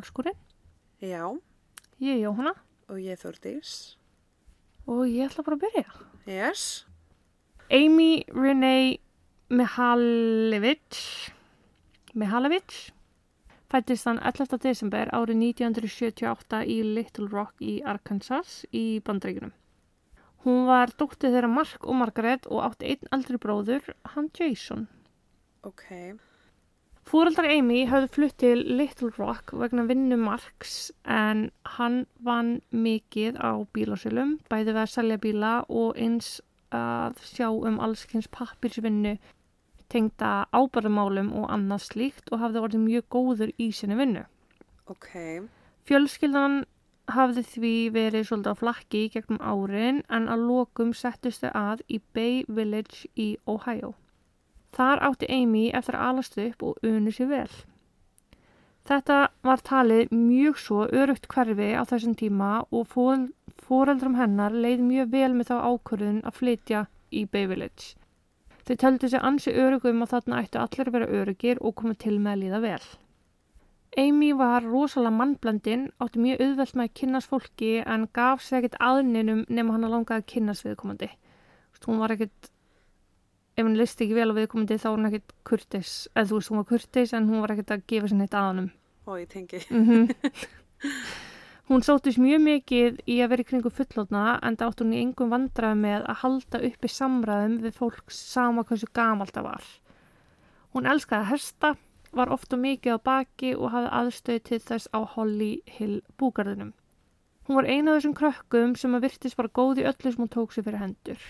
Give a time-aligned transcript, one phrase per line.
[0.00, 0.36] Mórskurinn.
[1.02, 1.24] Já,
[2.00, 2.54] Ég er Jóhanna
[2.88, 3.96] og ég er Þórdís.
[4.88, 5.84] og ég ætla bara að byrja.
[6.26, 6.86] Yes.
[7.70, 8.98] Amy Renee
[9.50, 11.30] Mihalevich,
[12.14, 12.90] Mihalevich
[13.70, 14.58] fættist þann 11.
[14.64, 19.52] desember árið 1978 í Little Rock í Arkansas í bandreikunum.
[20.44, 24.88] Hún var dóttið þeirra Mark og Margaret og átti einn eldri bróður, hann Jason.
[25.62, 26.16] Ok.
[27.10, 33.58] Fóreldrar Amy hafði flutt til Little Rock vegna vinnu Marks en hann vann mikið á
[33.74, 36.36] bílasölum, bæði við að selja bíla og eins
[36.70, 39.16] að sjá um allskynns pappirsvinnu
[39.90, 44.22] tengda ábærumálum og annað slíkt og hafði orðið mjög góður í sinni vinnu.
[44.86, 45.10] Ok.
[45.90, 46.60] Fjölskyldan
[47.10, 52.44] hafði því verið svolítið á flakki gegnum árin en að lokum settustu að í Bay
[52.46, 53.96] Village í Ohio.
[54.76, 57.50] Þar átti Amy eftir að alast upp og unu sér vel.
[58.86, 65.12] Þetta var talið mjög svo örugt hverfi á þessum tíma og fóreldrum hennar leið mjög
[65.14, 67.94] vel með þá ákvörðun að flytja í Bay Village.
[68.66, 72.18] Þau töldu sér ansi örugum að þarna ættu allir að vera örugir og koma til
[72.18, 72.82] með að líða vel.
[73.98, 78.76] Amy var rosalega mannblandinn, átti mjög auðvelt með að kynnast fólki en gaf sér ekkert
[78.86, 81.08] aðninum nema hann að langaði að kynnast viðkomandi.
[81.86, 82.52] Hún var ekkert,
[83.60, 86.52] ef hann listi ekki vel á viðkomandi þá var hann ekkert kurtis, eða þú veist
[86.52, 88.70] hún var kurtis en hún var ekkert að gefa sér neitt aðnum.
[89.06, 89.60] Ó, ég tengi.
[89.70, 90.14] Mm -hmm.
[91.70, 95.02] hún sóttist mjög mikið í að vera í kringu fullotna en það átti hún í
[95.04, 99.64] engum vandrað með að halda uppi samræðum við fólk sama hversu gamalt það var.
[100.74, 101.76] Hún elskaði að hersta
[102.12, 106.72] var ofta mikið á baki og hafði aðstöð til þess á Holly Hill búgarðinum.
[107.46, 110.30] Hún var eina af þessum krökkum sem að virtist bara góð í öllu sem hún
[110.30, 111.22] tók sér fyrir hendur.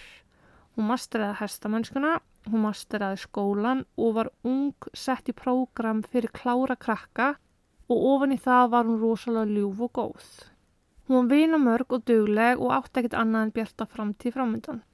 [0.77, 2.13] Hún masteraði hestamennskuna,
[2.51, 7.35] hún masteraði skólan og var ung sett í prógram fyrir klára krakka
[7.91, 10.29] og ofan í það var hún rosalega ljúf og góð.
[11.09, 14.85] Hún var vinamörg og dugleg og átti ekkert annað en bjarta framtíð framöndan.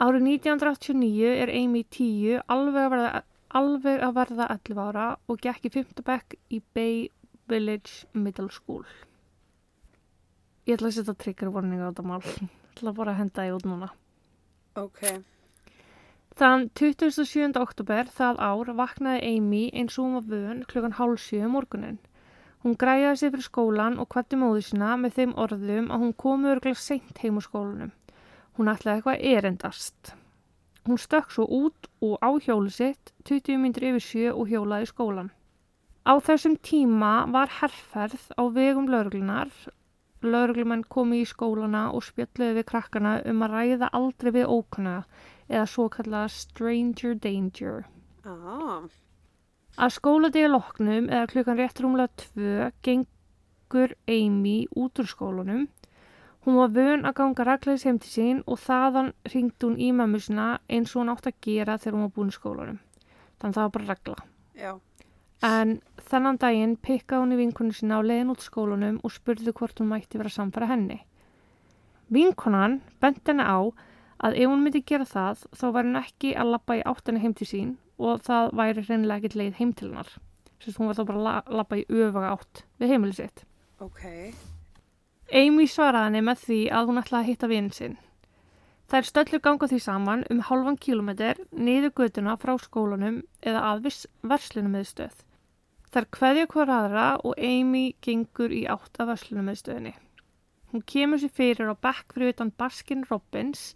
[0.00, 5.66] Árið 1989 er Amy 10 alveg að verða alveg að verða 11 ára og gekk
[5.66, 6.04] í 5.
[6.06, 7.08] bekk í Bay
[7.50, 8.86] Village Middle School.
[10.68, 12.22] Ég ætla að setja trigger warning á þetta mál.
[12.22, 13.90] Ég ætla bara að henda því út núna.
[14.78, 15.00] Ok.
[16.38, 17.58] Þann 27.
[17.58, 21.98] oktober það ár vaknaði Amy eins og hún var vön klukkan hálf sjö um morgunin.
[22.62, 26.50] Hún græjaði sig fyrir skólan og kvatti móðu sína með þeim orðum að hún komi
[26.52, 27.92] örglega seint heim úr skólanum.
[28.56, 30.14] Hún ætlaði eitthvað erendast.
[30.86, 35.30] Hún stökk svo út og á hjólu sitt 20 myndir yfir sjö og hjólaði skólan.
[36.06, 39.50] Á þessum tíma var herrferð á vegum lauruglunar.
[40.22, 44.96] Lauruglumenn komi í skólana og spjöldluði við krakkana um að ræða aldrei við ókunna
[45.48, 47.84] eða svo kallaða stranger danger.
[48.24, 48.84] Ah.
[49.80, 55.68] Að skóladegi loknum eða klukkan rétt rúmlega tvö gengur Amy út úr skólanum
[56.40, 60.46] Hún var vön að ganga rækleis heim til sín og þaðan ringd hún í mammusina
[60.72, 62.78] eins og hún átt að gera þegar hún var búin í skólanum.
[63.40, 64.14] Þannig það var bara regla.
[64.56, 64.72] Já.
[65.46, 65.78] En
[66.10, 69.88] þennan daginn pikkaði hún í vinkunni sína á leiðin út skólanum og spurði hvort hún
[69.88, 70.98] mætti vera samfara henni.
[72.12, 73.72] Vinkonan bent henni á
[74.20, 77.36] að ef hún myndi gera það þá var henni ekki að lappa í áttinni heim
[77.38, 80.12] til sín og það væri reynilega ekkit leið heim til hennar.
[80.60, 83.44] Sérst hún var þá bara að lappa í öfuga átt við heimilið sitt.
[83.80, 84.04] Ok.
[85.32, 87.96] Amy svaraði henni með því að hún ætlaði að hitta vinn sinn.
[88.90, 93.92] Þær stöllu ganga því saman um halvan kílometr niður göduna frá skólanum eða að
[94.26, 95.20] verslunum með stöð.
[95.90, 99.94] Þær kveðja hver aðra og Amy gengur í átt að verslunum með stöðinni.
[100.70, 103.72] Hún kemur sér fyrir á bekk fyrir utan Baskin Robbins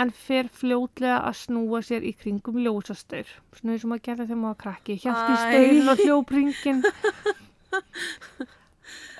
[0.00, 3.34] en fer fljótlega að snúa sér í kringum ljósastöður.
[3.58, 4.96] Svona eins og maður gerði þegar maður krakki.
[5.02, 6.84] Hjælt í stöðin og hljópringin.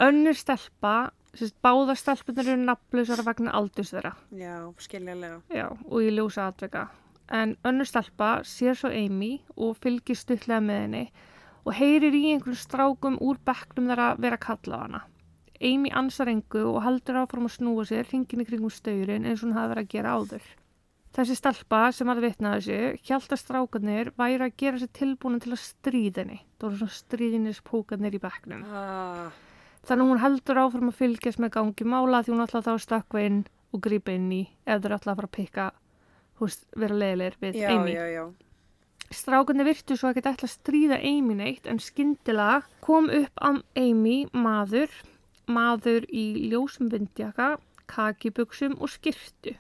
[0.08, 0.94] Önnur stelpa
[1.30, 4.10] Sérst, báða stelpunar eru nafnlausar vegna aldurs þeirra.
[4.34, 5.36] Já, skiljanlega.
[5.54, 6.88] Já, og ég ljósa atveka.
[7.30, 11.04] En önnur stelpa sér svo Amy og fylgir stuttlega með henni
[11.64, 15.02] og heyrir í einhvern strákum úr bekknum vera að kalla á hana.
[15.60, 19.50] Amy ansar engu og haldur áfram að snúa sér hringin í kringum staurin eins og
[19.50, 20.46] hún hafi verið að gera áður.
[21.10, 25.62] Þessi stelpa sem hafði vitnað þessu, hjálta strákarnir væri að gera sér tilbúin til að
[25.64, 26.38] stríða henni.
[26.56, 28.62] Það voru svona stríðinispókarnir í bekknum.
[28.70, 29.32] Ah.
[29.88, 33.24] Þannig hún heldur áfram að fylgjast með gangi mála því hún ætla þá að stökka
[33.26, 33.40] inn
[33.74, 35.66] og grípa inn í eða ætla að fara að pikka,
[36.40, 37.96] húst, vera leiðilegir við Já, Amy.
[37.96, 38.24] já, já.
[39.10, 43.50] Strákunni virtu svo ekki ætla að stríða Amy neitt en skyndilega kom upp á
[43.82, 44.92] Amy maður,
[45.50, 47.56] maður í ljósum vindjaka,
[47.90, 49.56] kakibuxum og skirtu.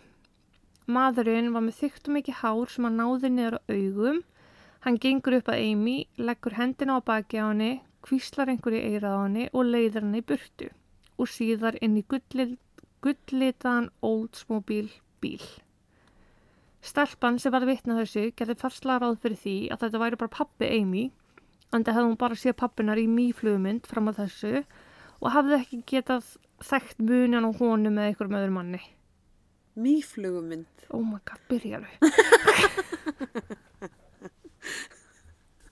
[0.86, 4.20] Maðurinn var með þykkt og mikið hár sem að náði niður á augum.
[4.86, 5.96] Hann gengur upp að Amy,
[6.28, 7.72] leggur hendina á baki á henni,
[8.06, 10.70] kvíslar einhverju eirað á henni og leiðir henni í burtu
[11.20, 12.54] og síðar inn í gullit,
[13.04, 15.42] gullitaðan Oldsmobile bíl.
[16.80, 20.66] Stelpan sem var vitnað þessu gerði farslega ráð fyrir því að þetta væri bara pappi
[20.78, 21.02] Amy,
[21.74, 24.54] en það hefði hún bara séð pappinar í mýflugmynd fram að þessu
[25.20, 26.24] og hafði ekki getað
[26.64, 28.80] þekkt munan á honum með einhverjum öðrum manni.
[29.80, 30.86] Mýflugumynd.
[30.90, 31.86] Oh my god, byrjaru.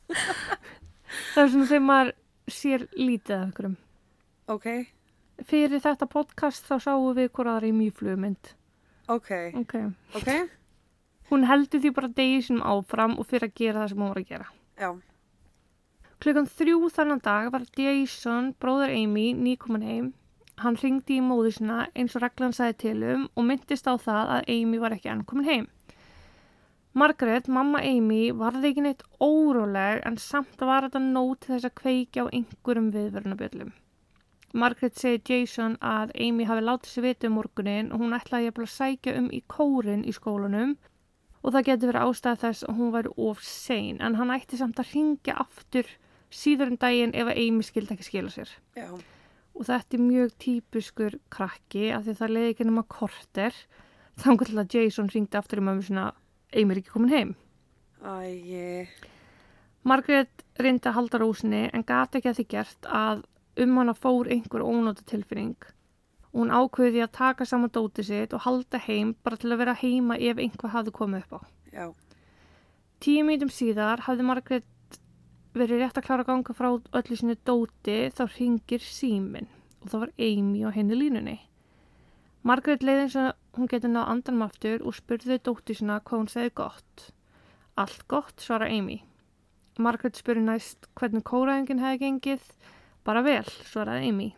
[0.08, 2.12] það er svona þegar maður
[2.52, 3.76] sér lítið af einhverjum.
[4.48, 4.68] Ok,
[5.48, 8.48] Fyrir þetta podcast þá sáum við hvort aðra í mýflugmynd.
[9.08, 9.28] ok,
[9.60, 9.74] Ok.
[10.18, 10.30] ok.
[11.28, 14.20] Hún heldur því bara degi sinum áfram og fyrir að gera það sem hún var
[14.22, 14.50] að gera.
[14.78, 14.90] Já,
[16.18, 20.06] Klukkan þrjú þannan dag var Jason, bróður Amy, nýkomin heim.
[20.58, 24.32] Hann ringdi í móðu sinna eins og reglan sagði til um og myndist á það
[24.34, 25.68] að Amy var ekki enn komin heim.
[26.98, 32.26] Margaret, mamma Amy, varði ekki neitt óróleg en samt var þetta nót þess að kveikja
[32.26, 33.70] á einhverjum viðvörunabjöllum.
[34.58, 38.64] Margaret segir Jason að Amy hafi látið sér vita um morgunin og hún ætlaði að
[38.74, 40.74] sækja um í kórin í skólanum
[41.42, 44.80] og það getur verið ástæða þess að hún væri of sein en hann ætti samt
[44.82, 45.90] að ringja aftur
[46.34, 48.50] síður um daginn ef að Amy skildi ekki skila sér.
[48.76, 48.88] já,
[49.58, 53.54] Og þetta er mjög típuskur krakki af því það leiði ekki nema korter
[54.22, 56.12] þannig að Jason ringdi aftur mömmu sinna
[56.54, 57.34] Amy er ekki komin heim.
[58.04, 58.86] æ,
[59.84, 63.24] Margaret reyndi að halda rósinni en gati ekki að því gert að
[63.62, 65.56] um hana fór einhver ónóta tilfinning.
[66.32, 69.76] Og hún ákveði að taka saman dótið sitt og halda heim bara til að vera
[69.80, 71.40] heima ef einhver hafði komið upp á.
[71.72, 71.86] já,
[73.00, 74.98] Tíu mítum síðar hafði Margaret
[75.54, 76.68] verið rétt að klára að ganga frá
[77.00, 79.48] öllu sinni dóti þá ringir símin
[79.82, 81.36] og það var Amy á henni línunni.
[82.42, 86.32] Margaret leiði eins og hún getur náð andanum aftur og spurði dóttu sinna hvað hún
[86.32, 87.06] segði gott.
[87.78, 89.00] Allt gott, svara Amy.
[89.78, 92.52] Margaret spurði næst hvernig kóraðingin hefði gengið.
[93.06, 94.28] Bara vel, svaraði Amy.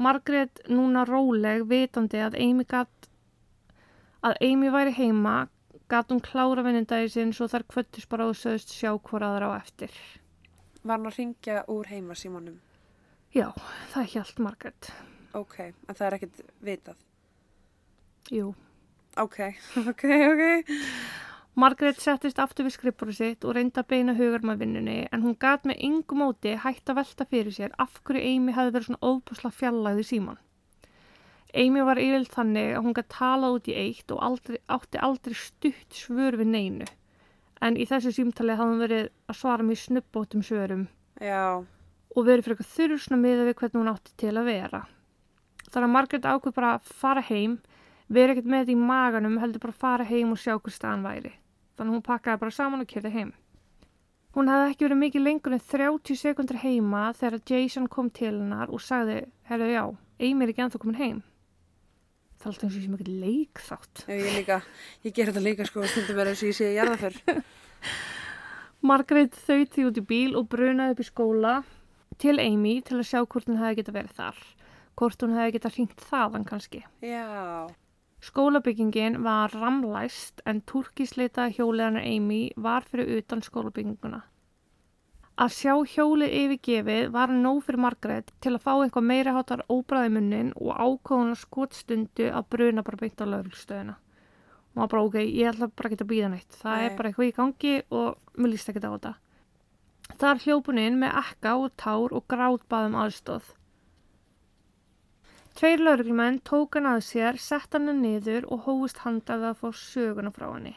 [0.00, 3.08] Margaret núna róleg vitandi að Amy gat
[4.24, 5.34] að Amy væri heima
[5.90, 9.60] gat hún klára vinnindagi sinn svo þar kvöttus bara og sögst sjá hvora aðra á
[9.60, 9.92] eftir.
[10.82, 12.60] var hann að ringja úr heima símanum?
[13.34, 13.50] Já,
[13.92, 14.92] það hjælt Margaret.
[15.36, 17.02] Ok, en það er ekkert vitað.
[18.30, 18.54] Jú.
[19.20, 19.38] Ok,
[19.90, 20.44] ok, ok.
[21.58, 25.34] Margaret settist aftur við skrippuru sitt og reyndi að beina hugar með vinnunni en hún
[25.40, 29.10] gat með yngu móti hægt að velta fyrir sér af hverju Amy hefði verið svona
[29.10, 30.38] óbúsla fjallæði síman.
[31.50, 35.34] Amy var yfirlega þannig að hún gæti talað út í eitt og aldrei, átti aldrei
[35.34, 36.86] stutt svör við neinu.
[37.60, 40.86] En í þessu símtali hafði hún verið að svara mjög snubbótum svörum
[41.20, 41.66] Já,
[42.14, 44.84] og verið fyrir eitthvað þurrsna miða við hvernig hún átti til að vera.
[45.66, 47.58] Þannig að Margaret ákveð bara að fara heim,
[48.08, 51.06] vera ekkert með þetta í maganum, heldur bara að fara heim og sjá hvað staðan
[51.06, 51.34] væri.
[51.80, 53.28] Þannig hún pakkaði bara saman og kerði heim.
[54.36, 58.68] Hún hafði ekki verið mikið lengur en 30 sekundur heima þegar Jason kom til hennar
[58.68, 59.80] og sagði, herru já,
[60.20, 61.22] Amy er ekki ennþá komin heim.
[62.36, 64.04] Það er alltaf eins og sem ekki leik þátt.
[64.12, 64.60] ég líka,
[65.08, 67.42] ég ger þetta líka sko, stundum er eins og ég sé að jarða fyrr.
[68.92, 71.58] Margaret þauð því út í bíl og brunaði upp í skóla
[72.20, 74.40] til Amy til að sjá hvort hún hefði geta verið þar.
[75.00, 76.84] Hvort hún hefði geta hringt þaðan kannski.
[77.00, 77.24] Já,
[78.20, 84.20] Skólabyggingin var ramlæst en turkisleita hjóliðanar Amy var fyrir utan skólabygginguna.
[85.40, 90.10] Að sjá hjólið yfirgefið var nóg fyrir Margaret til að fá eitthvað meira hátar óbræði
[90.12, 93.94] munnin og ákváðun að skotstundu að bruna bara beint á lögulstöðuna.
[94.74, 96.58] Og var bara ok, ég ætla bara ekki að býða neitt.
[96.60, 96.84] Það Nei.
[96.84, 99.14] er bara eitthvað í gangi og mér líst ekki á þetta.
[100.20, 103.48] Þar hljópuninn með ekka og tár og grátbaðum aðstóð.
[105.60, 110.30] Tveir lauruglumenn tók hann að sér, sett hann niður og hófust handað að fá söguna
[110.32, 110.72] frá henni.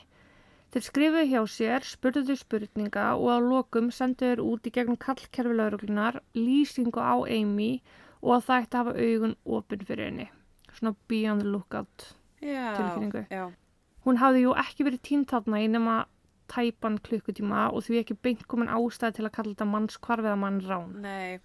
[0.76, 5.56] Þeir skrifuðu hjá sér, spurðu spurninga og á lokum sendu þeir út í gegnum kallkerfi
[5.56, 7.78] lauruglunar lýsingu á Amy
[8.20, 10.28] og að það ætti að hafa augun opinn fyrir henni.
[10.74, 12.10] Svona beyond the lookout.
[12.42, 13.24] já, Tilfinningu.
[13.32, 13.54] já,
[14.04, 15.96] Hún hafði jú ekki verið tínt þarna í nema
[16.52, 20.60] tæpan klukkutíma og því ekki beint komin ástæði til að kalla þetta mannskvarf eða mann
[20.68, 21.00] rán.
[21.00, 21.40] nei,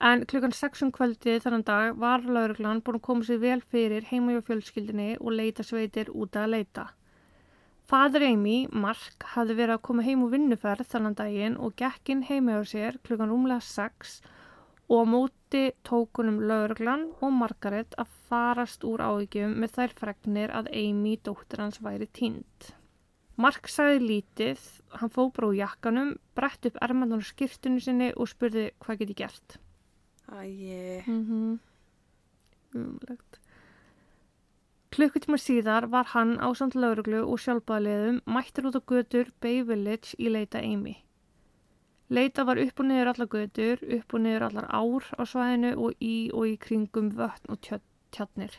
[0.00, 4.04] En klukkan 6 um kvöldi þannig dag var lauruglan búin að koma sér vel fyrir
[4.12, 6.84] heima hjá fjölskyldinni og leita sveitir út að leita.
[7.88, 12.24] Fadur Amy, Mark, hafði verið að koma heim úr vinnuferð þannig daginn og gekk inn
[12.28, 14.18] heima hjá sér klukkan rúmlega 6
[14.88, 20.70] og á móti tókunum lauruglan og Margaret að farast úr áhyggjum með þær fregnir að
[20.78, 22.70] Amy, dóttir hans, væri tínd.
[23.38, 24.62] Mark sagði lítið,
[25.00, 29.14] hann fó bara úr jakkanum, brett upp ermandan á skýrtunni sinni og spurði hvað get
[29.14, 29.58] ég gert.
[30.28, 31.58] Æ, Mm -hmm.
[34.90, 40.16] Klukkutíma síðar var hann á samt lauruglu og sjálfbæðaliðum mættur út á götur Bay Village
[40.18, 40.96] í leita Amy.
[42.10, 45.92] Leita var upp og niður allar götur, upp og niður allar ár á svæðinu og
[46.00, 47.60] í og í kringum vötn og
[48.10, 48.54] tjarnir.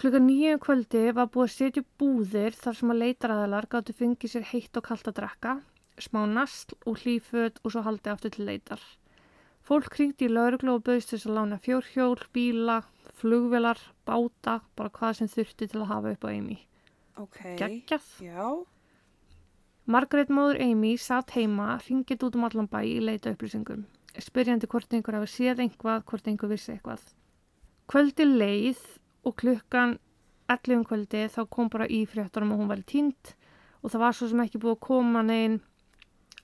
[0.00, 4.32] Klukka nýju um kvöldi var búið að setja búðir þar sem að leitaraðalar gáttu fengið
[4.32, 5.52] sér heitt og kalt að drekka,
[6.00, 8.82] smá nastl og hlýföt og svo haldið aftur til leitar.
[9.62, 12.80] Fólk kringdi í lauruglu og bauðst þess að lána fjórhjól, bíla,
[13.20, 13.78] flugvelar,
[14.08, 16.58] báta, bara hvað sem þurfti til að hafa upp á Amy.
[17.22, 17.40] Ok.
[17.60, 18.08] Geggjað.
[18.26, 18.46] Já.
[19.86, 23.84] Margaret móður Amy satt heima, ringið út um allan bæ í leita upplýsingum.
[24.18, 27.04] Spyrjandi hvort einhver hafi séð einhvað, hvort einhver vissi eitthvað.
[27.90, 28.82] Kvöldi leið
[29.26, 29.98] og klukkan
[30.50, 33.34] 11 um kvöldi þá kom bara í fréttunum að hún væri tínt
[33.82, 35.60] og það var svo sem ekki búið að koma neginn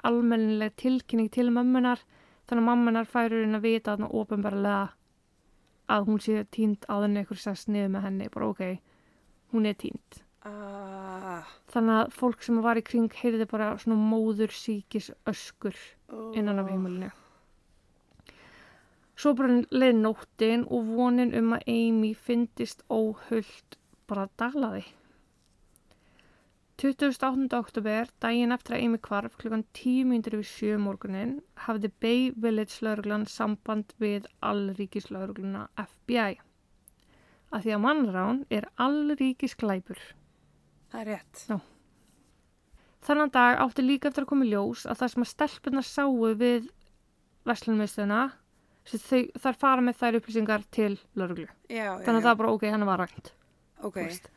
[0.08, 2.02] almennileg tilkynning til mömmunar
[2.48, 4.86] þannig að mammunar færur inn að vita þarna ofinbarlega
[5.88, 8.64] að hún sé tínt á þenni einhver sess niður með henni, bara ok,
[9.52, 10.22] hún er tínt.
[10.48, 11.46] Ah.
[11.72, 15.76] Þannig að fólk sem var í kring heyrði bara svona móður síkis öskur
[16.36, 17.10] innan af heimilinu.
[19.18, 23.78] Svo bara leið nóttin og vonin um að Amy fyndist óhullt
[24.08, 24.84] bara daglaði.
[26.78, 27.50] 28.
[27.58, 31.32] oktober, daginn eftir að Amy kvarf klukkan 10 mínútur yfir 7 morgunin,
[31.64, 36.38] hafði Bay Village lauruglan samband við allríkislaurugluna FBI.
[37.50, 39.98] Af því að mannrán er allríkisklæpur.
[40.92, 41.42] Það er rétt.
[43.08, 46.32] Þannig dag átti líka eftir að koma í ljós að það sem að stelpunar sáu
[46.38, 46.70] við
[47.48, 48.22] verslunumistuna,
[48.86, 51.50] þar fara með þær upplýsingar til lauruglu.
[51.66, 52.26] Já, já, Þannig að já.
[52.28, 53.32] það er bara ok, hann var rænt.
[53.82, 53.98] Ok.
[53.98, 54.30] þú veist.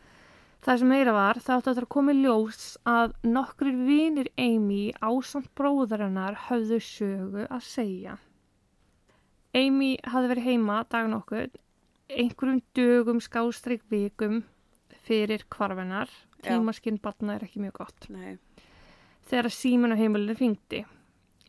[0.62, 5.50] Það sem meira var, átti eftir að koma í ljós að nokkrir vinir Amy ásamt
[5.58, 8.20] bróður hennar höfðu sögu að segja.
[9.58, 11.50] Amy hafði verið heima dag nokkur,
[12.14, 14.44] einhverjum dögum skástrík vikum
[15.08, 16.14] fyrir kvarfennar.
[16.42, 16.54] Já.
[16.54, 18.08] Tímaskinn batna er ekki mjög gott.
[18.14, 18.38] Nei.
[19.30, 20.86] Þegar símin á heimilinu ringdi.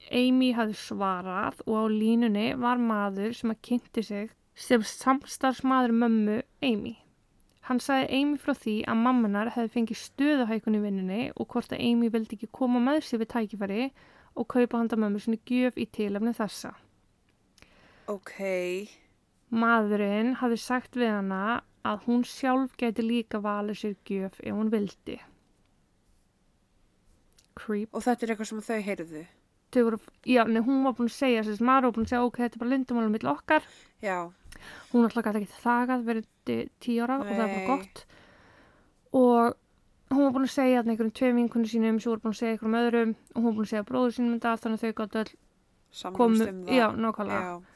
[0.08, 6.42] Amy hafði svarað og á línunni var maður sem að kynnti sig sem samstarfsmaður mömmu
[6.64, 6.96] Amy.
[7.68, 11.84] Hann sagði Amy frá því að mammanar hefði fengið stöðuhækun í vinnunni og hvort að
[11.86, 13.84] Amy vildi ekki koma með sér við tækifæri
[14.34, 16.72] og kaupa handa mömmu sinni gjöf í tilefni þessa.
[18.10, 18.34] Ok.
[19.52, 24.72] Maðurinn hafði sagt við hana að hún sjálf geti líka valið sér gjöf ef hún
[24.72, 25.20] vildi.
[27.58, 27.92] Creep.
[27.92, 29.24] Og þetta er eitthvað sem þau heyrðu.
[29.72, 32.38] Þau voru, já, nei, hún var búin að segja, maður var búin að segja, ok,
[32.42, 33.68] þetta er bara lindumálum mitt okkar.
[34.04, 34.18] Já.
[34.92, 37.56] Hún alltaf gæti ekki þagað, verið tíu ára og það var Nei.
[37.56, 38.04] bara gott.
[39.12, 39.58] Og
[40.12, 42.78] hún var búin að segja einhverjum tveim vinkunni sínum, svo voru búin að segja einhverjum
[42.80, 45.32] öðrum og hún var búin að segja bróður sínum þetta, þannig að þau gáttu öll
[46.16, 47.42] komu, um já, nákvæmlega.
[47.42, 47.72] Já.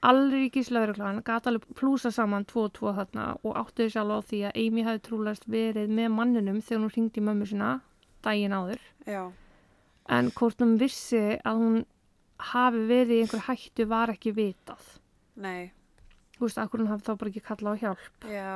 [0.00, 4.38] Allríkis lauruglan gæti alveg plúsa saman tvo og tvo þarna og áttuði sjálf á því
[4.48, 7.72] að Amy hafi trúlast verið með manninum þegar hún ringdi mömmu sína
[8.24, 8.80] daginn áður.
[9.04, 9.22] Já.
[10.08, 11.76] En hvort hún vissi að hún
[12.40, 14.88] hafi verið í einhver hættu var ekki vitað.
[15.36, 15.72] Nei.
[16.40, 18.22] Þú veist, akkur hún hafi þá bara ekki kallað á hjálp.
[18.32, 18.54] Já.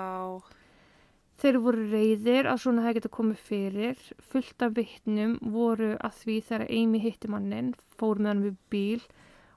[1.42, 4.06] Þeir voru reyðir að svona það geta komið fyrir.
[4.32, 7.68] Fullt af vittnum voru að því þegar Amy hitti mannin,
[8.00, 9.04] fór með hann við bíl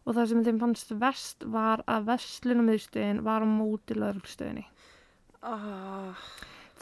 [0.03, 4.67] og það sem þeim fannst verst var að verslunumauðstöðin var á móti lögreglstöðinni.
[5.39, 6.27] Ah.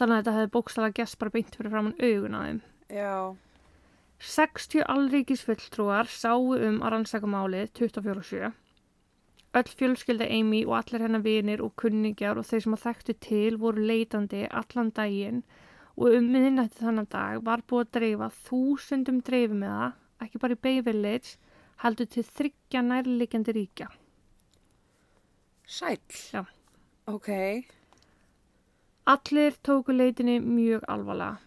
[0.02, 2.62] Þannig að þetta hefði bókstala gest bara beint fyrir framann augun að þeim.
[2.98, 3.14] Já.
[4.34, 8.56] 60 allríkis fulltrúar sáu um að rannsaka málið 24-7.
[9.56, 13.60] Öll fjölskylda Amy og allir hennar vinir og kunningjar og þeir sem að þekktu til
[13.62, 15.44] voru leitandi allan daginn
[15.96, 19.94] og um miðnætti þannig dag var búið að dreifa þúsundum dreifum með það,
[20.26, 21.38] ekki bara í Bay Village,
[21.84, 23.88] heldur til þryggja nærliggjandi ríkja.
[25.66, 26.04] Sæll.
[26.34, 26.44] Já.
[27.08, 27.30] Ok.
[29.06, 31.40] Allir tóku leitinni mjög alvarlega.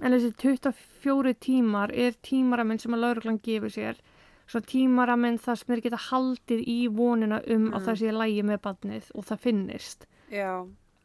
[0.00, 3.98] En þessi 24 tímar er tímaraminn sem að lauruglan gefur sér.
[4.52, 7.84] Svo tímaraminn þar sem þeir geta haldið í vonina um að Mm.
[7.86, 10.06] það sé lægi með badnið og það finnist.
[10.30, 10.50] Já.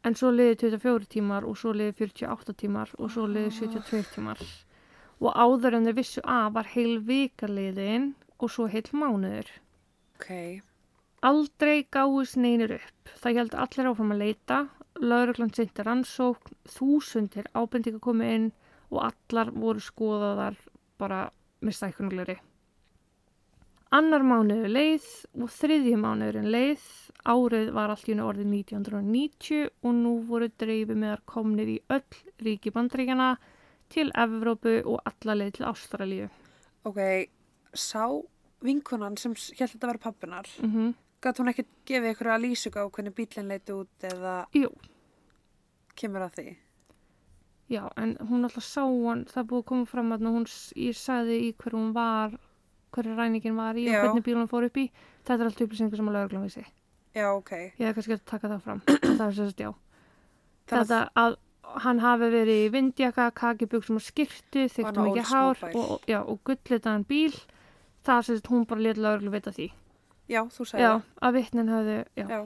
[0.04, 4.42] En svo liði 24 tímar og svo liði 48 tímar og svo liði 72 tímar.
[5.22, 9.48] Og áður en þeir vissu að var heil vika liðin og svo heil mánuður.
[10.20, 10.62] Ok.
[11.24, 13.10] Aldrei gáðist neynir upp.
[13.22, 14.60] Það held allir áfram að leita,
[15.02, 18.52] lauruglan sinti rannsókn, þúsundir ábendinga komið inn
[18.92, 20.56] og allar voru skoðaðar
[21.00, 21.30] bara
[21.62, 22.38] með stækkunugleri.
[23.96, 25.06] Annar mánuður leið
[25.40, 26.84] og þriðji mánuðurinn leið,
[27.24, 32.04] árið var allt í hennu orðið 1990 og nú voru dreifi meðar komnir í öll
[32.44, 33.30] ríki bandríkjana
[33.94, 36.28] til Evrópu og alla leið til Ástralíu.
[36.84, 37.00] Ok.
[37.72, 38.04] Sá
[38.64, 40.56] vinkunan sem held þetta að vera pappinar.
[40.64, 44.34] Mm Gat hún ekkert gefið ykkur að lýsuga á hvernig bílinn leiti út eða...
[44.54, 44.70] Jú,
[45.98, 46.52] kemur að því.
[47.74, 50.46] Já, en hún alltaf sá hann, það búið að koma fram að hún,
[50.78, 52.38] ég sagði í hver hún var,
[52.96, 54.00] hverju ræningin var í Já.
[54.00, 54.88] og hvernig bíl hún fór upp í.
[55.28, 56.64] Þetta er allt upplýsingar sem að lögreglan vissi.
[57.18, 57.52] Já, ok.
[57.80, 58.82] Ég hef kannski að taka það fram.
[59.18, 59.72] það er sérst, já.
[60.68, 61.38] Þannig Þetta að
[61.84, 65.84] hann hafi verið í vindjaka, kakibugsum og skirtu, hann þyktum á ekki old hár mobile.
[65.98, 67.34] og, já, og gullitaðan bíl.
[68.08, 69.72] Það sérst, hún bara létt lögreglu vita því.
[70.28, 71.10] Já, þú sagði Já, það.
[71.28, 72.28] að vitnin hafði, já.
[72.32, 72.40] Já.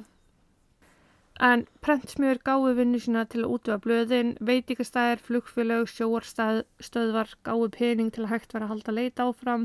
[1.42, 8.26] En prentsmjör gáði vinnu sína til að útvega blöðin, veitingastæðir, flugfélög, sjóarstöðvar gáði pening til
[8.28, 9.64] að hægt vera að halda leita áfram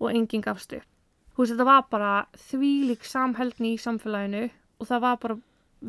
[0.00, 0.88] og enginn gafst upp.
[1.34, 2.12] Þú veist, þetta var bara
[2.48, 4.44] þvílík samheldni í samfélaginu
[4.80, 5.38] og það var bara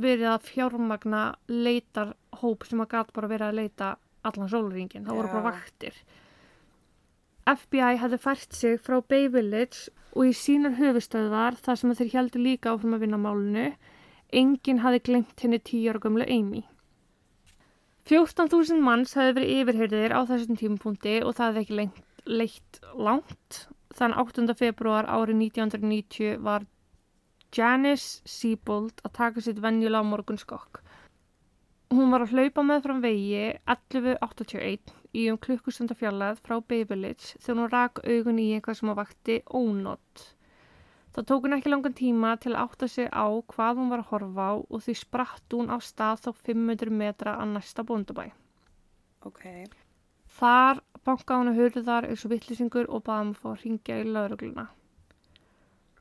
[0.07, 3.91] verið að fjármagna leitarhóp sem að gæti bara verið að leita
[4.27, 5.05] allan sólringin.
[5.07, 6.01] Það voru bara vaktir.
[7.47, 9.87] FBI hefði fært sig frá Bay Village
[10.17, 13.69] og í sínar höfustöðvar þar sem þeir heldur líka áfram að vinna málunu
[14.35, 16.65] Enginn hafði glemt henni tíu ára gömlu Amy.
[18.07, 23.59] 14.000 manns hefði verið yfirheyrðir á þessum tímapunkti og það hefði ekki lengt, leitt langt.
[23.97, 24.53] Þann 8.
[24.57, 26.65] februar árið 1990 var
[27.55, 30.83] Janice Siebold að taka sitt venjulega morgunskokk.
[31.95, 37.37] Hún var að hlaupa með fram vegi 11.81 í um klukkustunda fjarlæð frá Bay Village
[37.39, 40.25] þegar hún rak augun í eitthvað sem að vakti ónott.
[41.15, 44.11] Það tók hún ekki langan tíma til að átta sig á hvað hún var að
[44.11, 48.27] horfa á og því spratt hún á stað þá 500 metra að næsta bóndabæ.
[49.25, 49.41] Ok.
[50.37, 54.01] Þar bankaði hún að hurðar eins og vittlisingur og baði hann að fá að ringja
[54.01, 54.67] í laurugluna.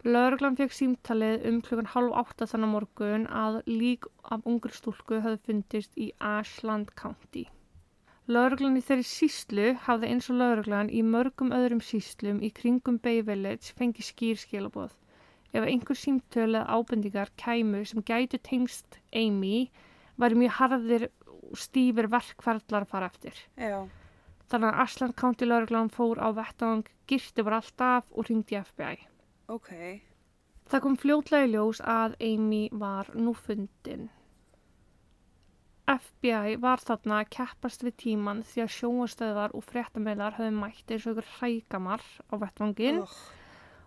[0.06, 5.40] Lauruglan fekk símtalið um klukkan halv átta þannig morgun að lík af ungri stúlku höfðu
[5.48, 7.42] fundist í Ashland County.
[8.30, 13.24] Lauruglan í þeirri síslu hafði eins og lauruglan í mörgum öðrum síslum í kringum Bay
[13.26, 14.94] Village fengið skýr skilaboð.
[15.50, 19.68] Ef einhver símtöl eða ábendingar kæmu sem gætu tengst Amy
[20.18, 23.38] væri mjög harðir og stífir verkferðlar að fara eftir.
[23.58, 23.86] Já.
[24.50, 29.00] Þannig að Ashland County lauruglan fór á vettvang, girti bara alltaf og ringdi FBI.
[29.50, 29.72] Ok.
[30.66, 34.08] Það kom fljótlega í ljós að Amy var nú fundin.
[35.86, 41.06] FBI var þarna að keppast við tíman því að sjónastöðvar og fréttameilar höfðu mætt eins
[41.06, 43.12] og ykkur hrækamar á vettvangin Oh,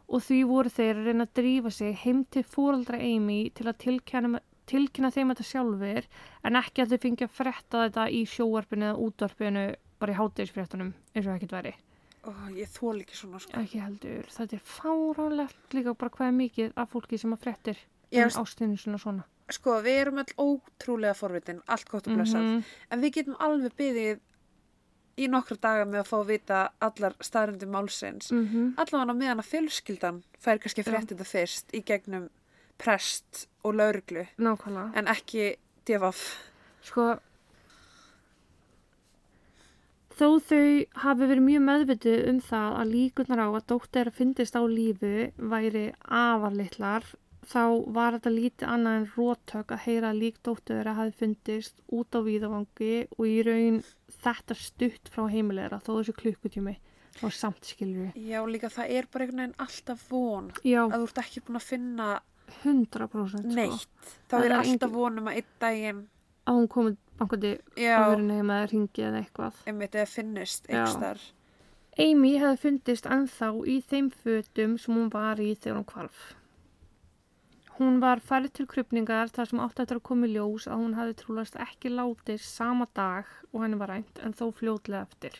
[0.08, 3.82] og því voru þeir að reyna að drífa sig heim til fóreldra Amy til að
[3.84, 4.40] tilkynna,
[4.72, 6.08] tilkynna þeim þetta sjálfur
[6.48, 9.66] en ekki að þau fengi að frétta þetta í sjóarpinu eða útvarpinu
[10.00, 11.74] bara í hátegisfréttunum eins og ekkert væri.
[12.28, 13.60] oh, ég þól ekki svona sko.
[13.60, 17.78] Ekki heldur, þetta er fáránlegt líka bara hvað er mikið af fólki sem að fréttir
[18.12, 19.24] um ástinu svona svona.
[19.50, 22.44] sko, við erum öll ótrúlega forvitin, allt gott og blessað.
[22.44, 22.64] Mhm.
[22.92, 24.20] En við getum alveg byggðið
[25.20, 28.32] í nokkra daga með að fá að vita allar staðrundir málsins.
[28.32, 28.76] Mhm.
[28.78, 32.30] Allavega meðan að fjölskyldan fær kannski fréttið það fyrst í gegnum
[32.78, 36.22] prest og lauruglu en ekki divaf.
[36.82, 37.20] Sko,
[40.20, 40.64] þó þau
[41.06, 45.14] hafi verið mjög meðvituð um það að líkurnar á að dóttir að fyndist á lífu
[45.54, 47.08] væri afarlittlar,
[47.50, 47.64] þá
[47.96, 52.20] var þetta lítið annað en róttök að heyra að lík dóttir að hafi fundist út
[52.20, 53.80] á víðavangi og í raun
[54.20, 56.76] þetta stutt frá heimilegra þó þessu klukkutími
[57.24, 58.12] og samt við.
[58.16, 61.60] Já, líka það er bara einhvern veginn alltaf von Já, að þú ert ekki búin
[61.60, 62.10] að finna
[62.64, 63.56] 100% sko.
[63.56, 64.14] neitt.
[64.28, 66.08] Þá Það er alltaf von um að einn daginn,
[66.50, 69.60] Að hún komið bankandi já, að vera nefn að ringi eða eitthvað.
[69.68, 71.28] einmitt eða finnist einhver
[72.00, 76.20] Amy hefði fundist ennþá í þeim fötum sem hún var í þegar hún kvarf.
[77.80, 80.96] Hún var færið til krupningar þar sem átti eftir að koma í ljós að hún
[80.96, 85.36] hefði trúlast ekki látið sama dag og henni var rænt en þó fljótlega eftir.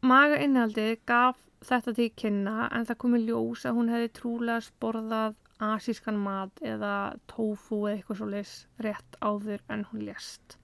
[0.00, 4.74] Maga innhaldið gaf þetta til kynna en það kom í ljós að hún hefði trúlega
[4.84, 5.36] borðað
[5.68, 6.94] asískan mat eða
[7.32, 10.57] tofu eða eitthvað svo leis rétt áður en hún lést.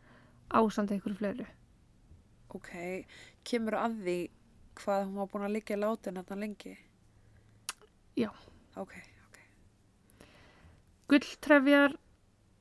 [0.54, 1.46] Ásand einhverju fleiru.
[2.54, 2.70] Ok,
[3.42, 4.18] kemur að því
[4.78, 6.74] hvað hún var búin að liggja látin þetta lengi?
[8.18, 8.30] Já.
[8.78, 8.94] Ok,
[9.26, 9.38] ok.
[11.10, 11.96] Gulltrefjar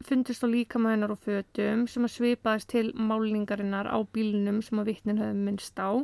[0.03, 4.91] fundist á líkama hennar og fötum sem að svipaðist til málningarinnar á bílnum sem að
[4.91, 6.01] vittnin höfðu minnst á.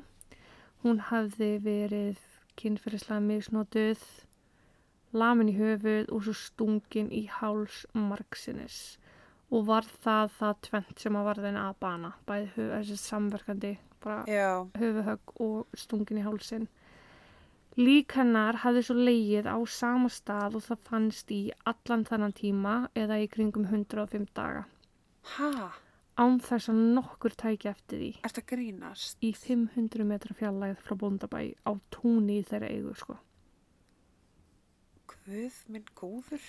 [0.85, 2.21] Hún hafði verið
[2.61, 4.01] kynferðislega misnotuð,
[5.11, 8.99] lamin í höfuð og svo stungin í háls margsinnis
[9.49, 13.71] og var það það tvent sem að var þenni að bana, bæði höf, þessi samverkandi
[14.29, 16.67] Já, höfuhögg og stungin í hálsin.
[17.79, 22.73] Lík hennar hafði svo leigið á sama stað og það fannst í allan þannan tíma
[22.95, 24.65] eða í kringum 105 daga.
[25.35, 25.69] ha,
[26.19, 29.17] Án þess að nokkur tæki eftir því ert að grínast?
[29.23, 33.15] í 500 metra fjallæð frá bóndabæ á túni í þeirra eigu sko.
[35.07, 36.43] Guð minn góður.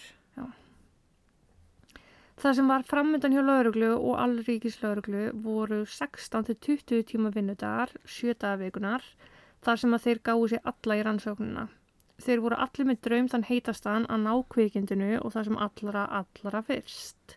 [2.41, 9.05] Það sem var framöndan hjá lauruglu og allríkis lauruglu voru 16-20 tíma vinnudagar, 7 dagavikunar,
[9.61, 11.67] þar sem að þeir gáðu sér alla í rannsóknina.
[12.25, 16.65] Þeir voru allir með draum þann heitastan að ná kvikindinu og það sem allra, allra
[16.65, 17.37] fyrst.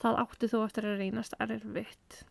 [0.00, 2.22] Það átti þó eftir að reynast erfitt.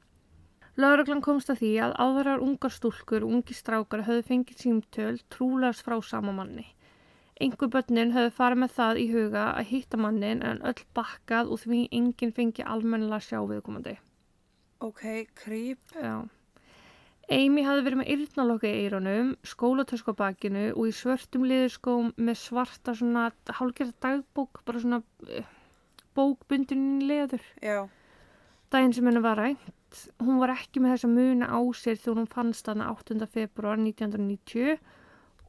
[0.81, 5.85] Lauruglan komst að því að áðurar ungar stúlkur og ungi strákar höfðu fengið símtöl trúlegs
[5.85, 6.65] frá sama manni.
[7.39, 11.61] Engur börnin höfðu farið með það í huga að hitta mannin en öll bakkað og
[11.61, 13.95] því enginn fengi almennilega sjá viðkomandi.
[14.83, 15.05] Ok,
[15.39, 15.79] creep.
[15.95, 16.25] Já.
[17.29, 22.41] Amy hafði verið með yrnalokka í eironum, skólatösku á bakinu og í svörtum liðurskóm með
[22.41, 25.55] svarta svona hálgerða dagbók, bara svona uh,
[26.17, 27.45] bókbundin í leður.
[27.61, 27.85] Já,
[28.69, 32.67] Daginn sem henni var rænt, hún var ekki með þessa muna á sér hún fannst
[32.67, 33.25] þarna 8.
[33.33, 34.75] februar 1990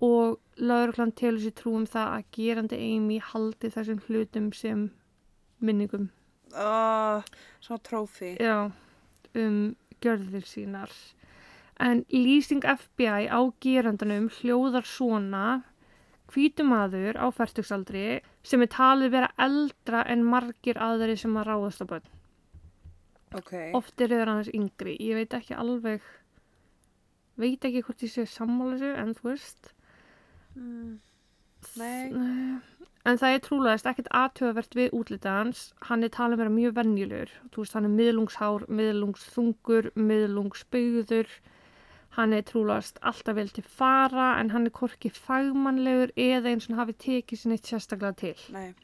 [0.00, 4.90] og lauruglan telur sér trú um það að gerandi Amy haldi þessum hlutum sem
[5.60, 6.10] minningum.
[6.52, 7.22] uh,
[7.60, 8.36] svona trófi.
[8.40, 8.72] Já,
[9.34, 10.92] um gjörðir sínar.
[11.80, 15.62] En lýsing FBI á gerandanum hljóðar svona
[16.30, 21.86] hvítumadur á færtugsaldri sem er talið vera eldra en margir aðri sem að ráðast á
[21.90, 22.08] bönn.
[23.38, 24.96] Ok, Oft eru þeir aðeins yngri.
[24.98, 26.02] Ég veit ekki alveg,
[27.38, 29.70] veit ekki hvort ég sé sammála þessu en þú veist.
[30.60, 30.98] Mm,
[31.80, 32.60] nei,
[33.08, 35.60] En það er trúlegast ekkert aðtöfavert við útlitið hans.
[35.88, 37.30] Hann er talið vera mjög venjulegur.
[37.48, 41.30] Þú veist, hann er miðlungshár, miðlungsþungur, miðlungsbyggður.
[42.18, 46.74] Hann er trúlegast alltaf vel til fara en hann er korki fagmannlegur eða eins og
[46.74, 48.36] hann hafi tekið sér neitt sérstaklega til.
[48.52, 48.74] nei,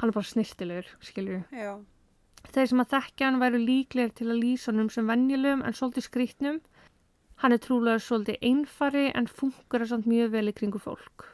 [0.00, 1.40] Hann er bara snirtilegur, skilju.
[1.52, 1.72] já,
[2.54, 6.06] Þeir sem að þekkja hann væru líklegir til að lýsa hann sem venjulegum en svolítið
[6.06, 6.60] skrýtnum.
[7.40, 11.24] Hann er trúlega svolítið einfari en fungur samt mjög vel í kringu fólk.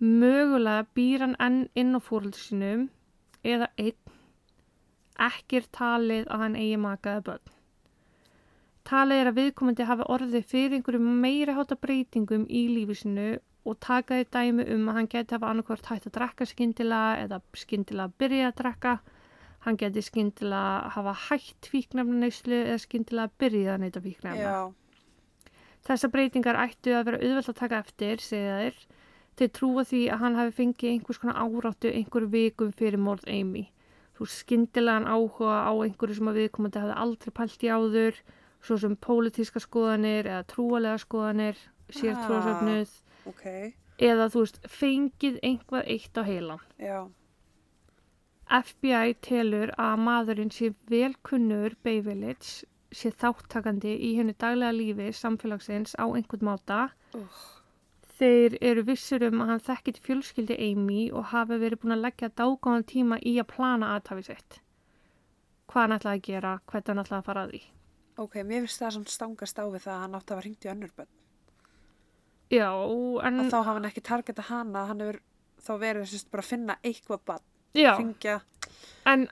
[0.00, 2.82] Mögulega býr hann enn inn á fóröldu sínum
[3.40, 4.18] eða einn.
[5.20, 7.54] Ekki er talið að hann eigi makaði börn.
[8.90, 13.30] Talið er að viðkomandi hafi orðið fyrir einhverjum meira hátta breytingum í lífi sinu
[13.68, 18.08] og takaði dæmi um að hann geti hafa annarkvort hægt að drekka skyndilega eða skyndilega
[18.08, 18.94] að byrja að drekka.
[19.64, 24.44] Hann geti skyndilega hafa hægt fíknefnaneyslu eða skyndilega að byrja að neyta fíknefna.
[24.44, 24.60] já,
[25.86, 28.80] Þessar breytingar ættu að vera auðvelt að taka eftir, segja þeir.
[29.40, 33.70] Þeir trúa því að hann hafi fengið einhvers konar áráttu einhver vikum fyrir morð Amy.
[34.18, 38.18] Þú skyndilegan áhuga á einhverju sem að viðkomandi hafi aldrei pælt í áður,
[38.60, 41.56] svo sem pólitíska skoðanir eða trúalega skoðanir,
[41.88, 42.26] sér Ah.
[42.26, 42.90] trúasöfnuð,
[43.32, 46.60] ok, eða þú veist, fengið einhvað eitt á heilan.
[46.78, 47.08] já,
[48.50, 55.10] FBI telur að maðurinn sé vel kunnur Bay Village, sé þáttakandi í hennu daglega lífi
[55.14, 56.80] samfélagsins á einhvern máta.
[57.14, 57.40] uh,
[58.20, 62.28] Þeir eru vissur um að hann þekkit fjölskyldi Amy og hafi verið búin að leggja
[62.36, 64.58] dágáðan tíma í að plana aðtafi sitt.
[65.70, 67.62] Hvað hann ætlaði að gera, hvernig hann ætlaði að fara að því.
[68.20, 70.66] ok, mér finnst það samt stangast á við það að hann átti að hafa hringt
[70.66, 71.10] í önnur bönn.
[72.50, 72.68] Já,
[73.24, 73.40] en...
[73.40, 75.20] Að þá hafa hann ekki targeta hana, hann hefur
[75.64, 77.46] þá verið bara að finna eitthvað bann,
[77.78, 78.40] Já, hringja,
[79.06, 79.28] en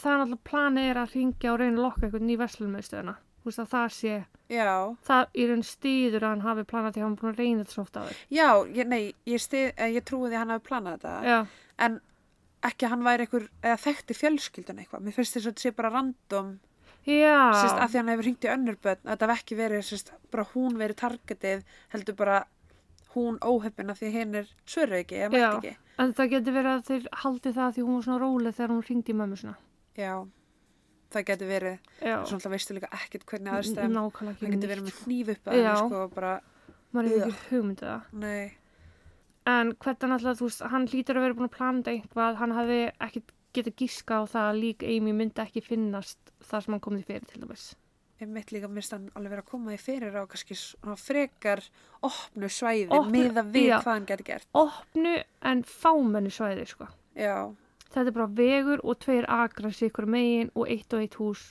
[0.00, 3.14] það er náttúrulega planið er að ringja og reyna að lokka einhvern í verslunumauðstöðuna.
[3.42, 4.14] Þú veist að það sé,
[4.50, 4.70] já,
[5.06, 7.74] það í raun stýður að hann hafi planað því að hann búin að reyna þetta
[7.76, 8.16] svo oft áður.
[8.34, 11.36] já, ég, nei, ég, stið, eh, ég trúi því að hann hafi planað þetta, Já,
[11.86, 12.00] en
[12.66, 15.72] ekki að hann væri einhver, eða þekkti fjölskyldun eitthvað, mér finnst þess að þetta sé
[15.78, 16.50] bara random,
[17.54, 20.12] sérst, að því hann hefur hringt í önnur bönn, að þetta hafi ekki verið, sérst,
[20.34, 21.62] bara hún verið targetið,
[21.94, 22.40] heldur bara
[23.14, 25.76] hún óheppin að því hinn er svöru ekki, ekki.
[26.02, 28.82] En það getur verið að þeir haldi það því hún var svona róleg þegar hún
[28.90, 29.56] ringdi í mömmu svona.
[29.96, 30.12] Já,
[31.14, 31.78] það getur verið,
[32.28, 36.02] svona veistu líka ekkert hvernig ekki hann getur verið með hníf upp að hann, sko,
[36.14, 36.34] bara,
[36.92, 38.02] Maður hefur ekki hugmyndið það.
[38.12, 38.52] nei,
[39.46, 42.78] En hvernig náttúrulega, þú veist, hann hlýtur að vera búin að plana eitthvað, hann hefði
[43.06, 43.20] ekki
[43.54, 47.04] getað gíska á það að lík Amy myndi ekki finnast þar sem hann kom því
[47.06, 47.66] fyrir til dæmis.
[48.20, 50.56] ég mitt líka minnst hann alveg vera að koma því fyrir á kannski
[50.98, 51.60] frekar
[52.02, 53.78] opnu svæði, Opnu- miða við já.
[53.84, 54.46] hvað hann getur gert.
[54.54, 56.88] Opnu en fámennu svæði, sko.
[57.14, 57.54] Já,
[57.96, 61.44] Þetta er bara vegur og tveir akrar sikur megin og eitt og eitt hús.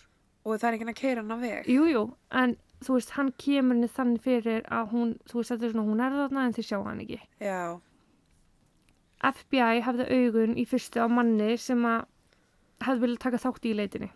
[0.45, 1.69] og það er ekki að keira hann á veg.
[1.73, 2.51] Jú, jú, en
[2.85, 6.03] þú veist, hann kemur henni þannig fyrir að hún, þú veist, þetta er svona, hún
[6.05, 7.17] er þarna en þið sjá hann ekki.
[7.41, 7.61] Já,
[9.25, 12.05] FBI hafði augun í fyrstu á manni sem að
[12.85, 14.11] hefði viljað taka þátt í leitinni.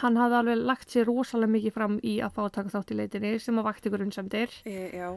[0.00, 2.98] Hann hafði alveg lagt sér rosalega mikið fram í að fá að taka þátt í
[2.98, 4.58] leitinni sem að vakti grunnsamdir.
[4.64, 5.08] e, já,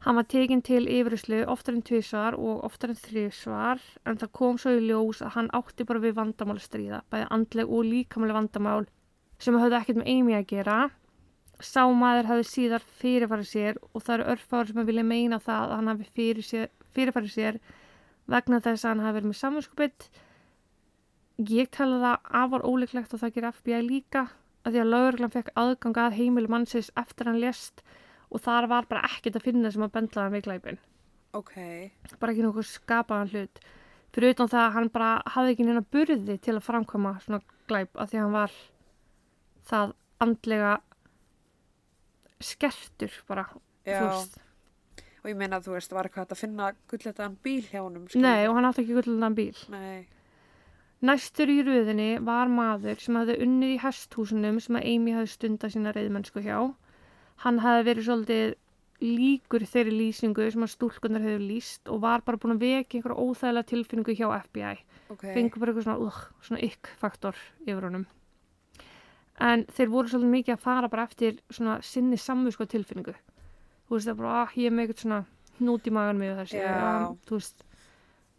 [0.00, 4.56] Hann var tekinn til yfiruslu oftar en tvisvar og oftar en þrísvar en það kom
[4.60, 8.38] svo í ljós að hann átti bara við vandamál að stríða, bæði andleg og líkamlega
[8.38, 8.86] vandamál
[9.44, 10.78] sem höfðu ekkert með Amy að gera.
[11.60, 15.66] Sá maður hafði síðar fyrirfarið sér og það eru örfáður sem að vilja meina það
[15.66, 16.26] að hann hafi
[16.96, 17.60] fyrirfarið sér
[18.30, 20.10] vegna þess að hann hafi verið með samanskupið.
[21.50, 24.28] ég tala það afar ólíklegt og það gerir FBI líka
[24.64, 27.84] að því að lauruglan fekk aðgang að heimilu mannsins eftir hann lést
[28.30, 30.78] og þar var bara ekkert að finna sem að bendla hann við glæpin.
[31.34, 31.54] ok,
[32.20, 33.60] Bara ekki nokkuð skapaðan hlut.
[34.14, 37.40] Fyrir utan það að hann bara hafði ekki neina burði til að framkvæma svona
[37.70, 38.54] glæp að því að hann var
[39.70, 40.72] það andlega
[42.40, 43.44] skertur bara.
[45.22, 48.46] og ég meina að þú veist, var eitthvað að finna gulletaðan bíl hjá honum, Nei,
[48.48, 49.56] og hann átti ekki gullunan bíl.
[49.68, 50.06] Nei,
[51.04, 55.72] Næstur í röðinni var maður sem hafði unnið í hesthúsunum sem að Amy hafði stundað
[55.72, 56.58] sína reyðmennsku hjá.
[57.44, 58.50] Hann hafði verið svolítið
[59.00, 63.22] líkur þeirri lýsingu sem að stúlkunar hefur lýst og var bara búin að vekja einhverja
[63.24, 64.74] óþægilega tilfinningu hjá FBI.
[65.14, 68.04] ok, Fengur bara eitthvað svona, uh, svona ykk-faktor yfir honum.
[69.40, 73.14] En þeir voru svolítið mikið að fara bara eftir svona sinni samvísko tilfinningu.
[73.88, 75.20] Þú veist það bara, ah, ég er með eitthvað svona
[75.60, 76.58] hnút í magan með þessi.
[76.60, 76.74] Já.
[76.76, 77.64] ah, Þú veist,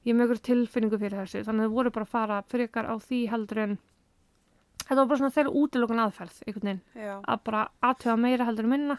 [0.06, 1.42] ég er með eitthvað tilfinningu fyrir þessu.
[1.48, 3.80] Þannig að þeir voru bara að fara frekar á því heldur en
[4.92, 6.40] þetta var bara svona þeirra útilokun aðferð,
[7.24, 8.98] Að bara aðtöða meira heldur en minna.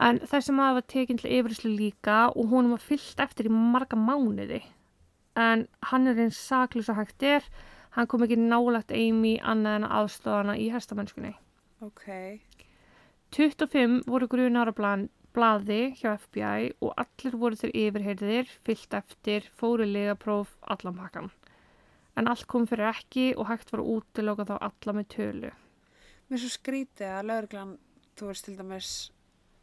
[0.00, 3.98] En þessi maður var tekinn til yfirislu líka og honum var fyllt eftir í marga
[3.98, 4.62] mánuði.
[5.34, 7.48] En hann er eins saklus að hægt er.
[7.96, 11.34] Hann kom ekki nálagt Amy annað en aðstofana í hestamennskunni.
[11.82, 12.06] ok,
[13.34, 14.74] 25 voru grunar á
[15.34, 21.30] blaði hjá FBI og allir voru þeir yfirheyrðir, fyllt eftir, fóru legapróf, allan pakkan.
[22.20, 25.52] En allt kom fyrir ekki og hægt var útiloka þá alla með tölu.
[26.28, 27.76] mér er svo skrítið að lauruglan,
[28.18, 28.90] þú veist til dæmis,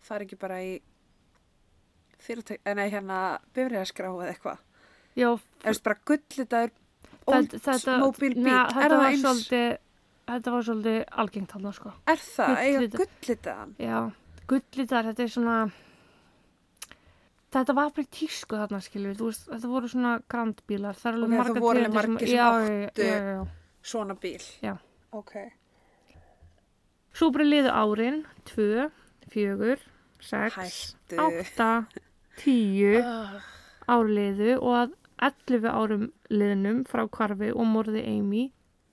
[0.03, 0.71] það er ekki bara í
[2.25, 3.19] fyrirtæk, en nei hérna
[3.55, 4.63] bifriðaskrá eða eitthvað,
[5.17, 5.29] Já,
[5.63, 6.73] er það bara gullitaður
[7.27, 9.67] þetta, þetta, móbíl bíl, Neða, er þetta það var eins, svolítið,
[10.31, 11.93] þetta var svolítið algengt þarna sko.
[12.13, 12.61] er það,
[12.97, 13.75] gullitaðan?
[13.81, 13.97] Já,
[14.51, 15.57] gullitar, þetta er svona,
[17.53, 21.17] þetta var bara í tísku þarna skilur, þú veist, þetta voru svona grandbílar, það er
[21.17, 23.47] alveg Ok, það margar voru margir sem áttu- já, já, já.
[23.88, 24.43] Svona bíl?
[24.62, 24.73] Já.
[25.15, 25.33] Ok.
[27.17, 28.89] Svo bara liðu árin, tvö,
[29.31, 29.79] fjögur,
[30.21, 31.17] sex, Hættu.
[31.23, 31.69] átta,
[32.41, 33.39] tíu Uh,
[33.89, 38.43] árliðu og að 11 árum liðnum frá kvarfi og morði Amy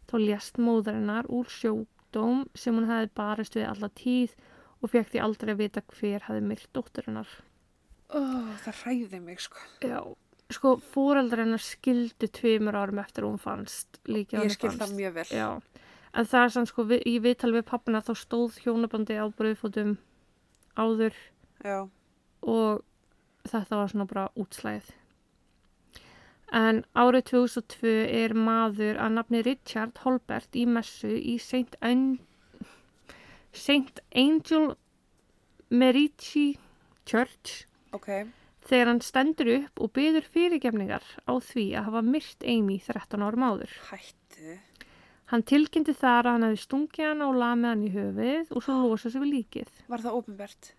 [0.09, 4.33] þá lést móðarinnar úr sjókdóm sem hún hefði barist við alla tíð
[4.81, 7.29] og fekk því aldrei að vita hver hefði myrt dótturinnar.
[8.12, 9.62] Uh, það hræði mig sko.
[9.85, 10.01] Já,
[10.53, 15.29] sko fóreldarinnar skildu tveimur árum eftir hún fannst líka Ég skil það mjög vel.
[15.33, 15.49] Já,
[16.14, 19.97] en það er sann sko við, í viðtal við pappina þá stóð hjónabandi á bröðfótum
[20.77, 21.17] áður
[21.64, 21.88] Já.
[22.43, 22.85] og
[23.49, 24.93] þetta var svona bara útslæðið.
[26.55, 31.75] En árið 2002 er maður að nafni Richard Holbert í messu í St.
[31.83, 32.21] An.
[34.14, 34.75] Angel
[35.71, 36.59] Merici
[37.07, 37.64] Church
[37.95, 38.11] Ok.
[38.65, 43.45] þegar hann stendur upp og byður fyrirgefningar á því að hafa myrt Amy 13 árum
[43.45, 43.75] áður.
[43.91, 44.55] Hættu.
[45.33, 48.79] Hann tilkynnti þar að hann hefði stungið hann og lamið hann í höfuð og svo
[48.83, 49.71] losað sig við líkið.
[49.93, 50.71] Var það ofinbært?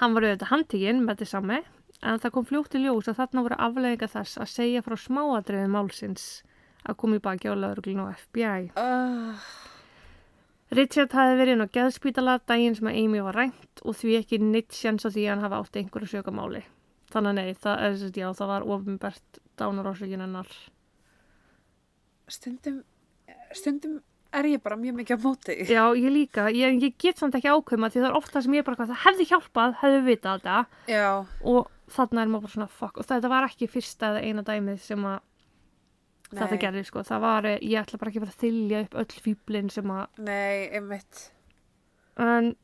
[0.00, 1.60] Hann var auðvitað handtíkinn með þetta sami
[2.02, 5.76] en það kom fljótt í ljós að þarna voru afleðinga þess að segja frá smáadriðum
[5.76, 6.26] málsins
[6.82, 8.72] að koma í baki á lauruglun og FBI.
[8.74, 9.52] Uh,
[10.72, 14.38] Richard hafi verið inn á geðspítala daginn sem að Amy var rænt og því ekki
[14.40, 16.62] neitt sjans á því að hann hafi átt einhverju sökamáli.
[17.12, 20.54] Þannig nei, það, er, já, það var ofinbært dánarásökin hennar.
[22.32, 22.78] stundum,
[23.52, 24.00] stundum
[24.32, 25.56] er ég bara mjög mikið á móti.
[25.68, 26.46] Já, ég líka.
[26.56, 29.28] Ég, ég get samt ekki ákveðma því það er ofta sem ég bara, það hefði
[29.28, 31.08] hjálpað, hefði vitað þetta Já.
[31.52, 34.80] og þarna er maður bara svona fuck og þetta var ekki fyrsta eða eina dæmið
[34.86, 35.20] sem að
[36.32, 36.62] þetta Nei.
[36.64, 37.04] gerði sko.
[37.06, 39.94] Það var, eh, ég ætla bara ekki að fara að þylja upp öll fýblin sem
[39.94, 41.22] að Nei, einmitt.
[42.16, 42.54] En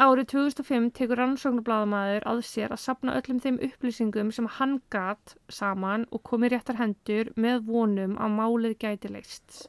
[0.00, 6.06] árið 2005 tekur rannsóknarbladamæður að sér að sapna öllum þeim upplýsingum sem hann gat saman
[6.10, 9.66] og komið réttar hendur með vonum að málið gæti leist.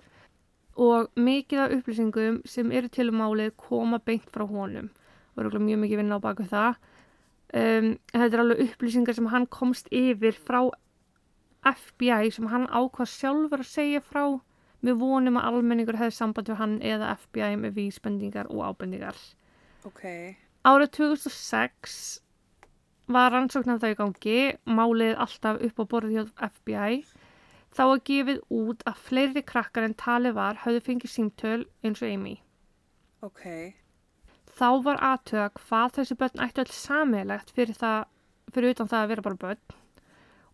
[0.79, 4.89] Og mikið af upplýsingum sem eru til um málið koma beint frá honum.
[5.35, 6.79] Og örugglega mjög mikið vinna á baku það.
[7.51, 10.69] Um, þetta er alveg upplýsingar sem hann komst yfir frá
[11.61, 14.23] FBI sem hann ákvað sjálfur að segja frá
[14.81, 19.17] með vonum að almenningur hefði samband við hann eða FBI með vísbendingar og ábendingar.
[19.85, 20.03] Ok.
[20.65, 21.97] Árið 2006
[23.11, 27.03] var rannsóknar það í gangi, málið alltaf upp á borðið hjá FBI.
[27.71, 32.09] Þá var gefið út að fleiri krakkar en talið var höfðu fengið símtöl eins og
[32.09, 32.35] Amy.
[33.23, 33.45] Ok.
[34.57, 38.09] Þá var aðtöða hvað þessi börn ættu öll sammeilegt fyrir, það,
[38.51, 39.77] fyrir utan það að vera bara börn.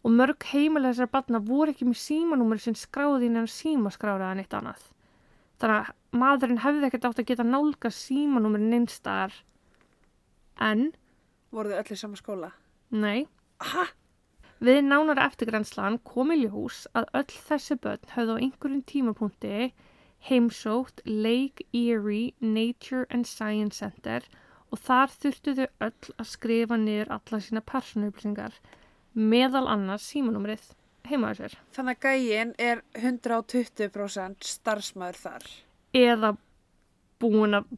[0.08, 4.44] Og mörg heimilega þessar barna voru ekki með símanúmer sem skráði inn en símaskráði en
[4.44, 4.86] eitt annað.
[5.60, 9.36] Þannig að maðurinn hefði ekkert átt að geta nálga símanúmerin einstar
[10.64, 10.92] en
[11.52, 12.52] Voru þau öll í sama skóla?
[12.92, 13.28] Nei,
[13.64, 13.88] Aha.
[14.58, 19.68] Við nánara eftirgrænslan kom í ljós að öll þessi börn höfðu á einhverjum tímapunkti
[20.30, 24.26] heimsótt Lake Erie Nature and Science Center
[24.74, 28.58] og þar þurftu þau öll að skrifa niður alla sína persónuupplýsingar
[29.18, 30.66] meðal annars símanúmrið
[31.08, 35.48] heimaðu sér Þannig að gægin er 120% starfsmæður þar.
[35.98, 36.36] eða
[37.22, 37.72] búin að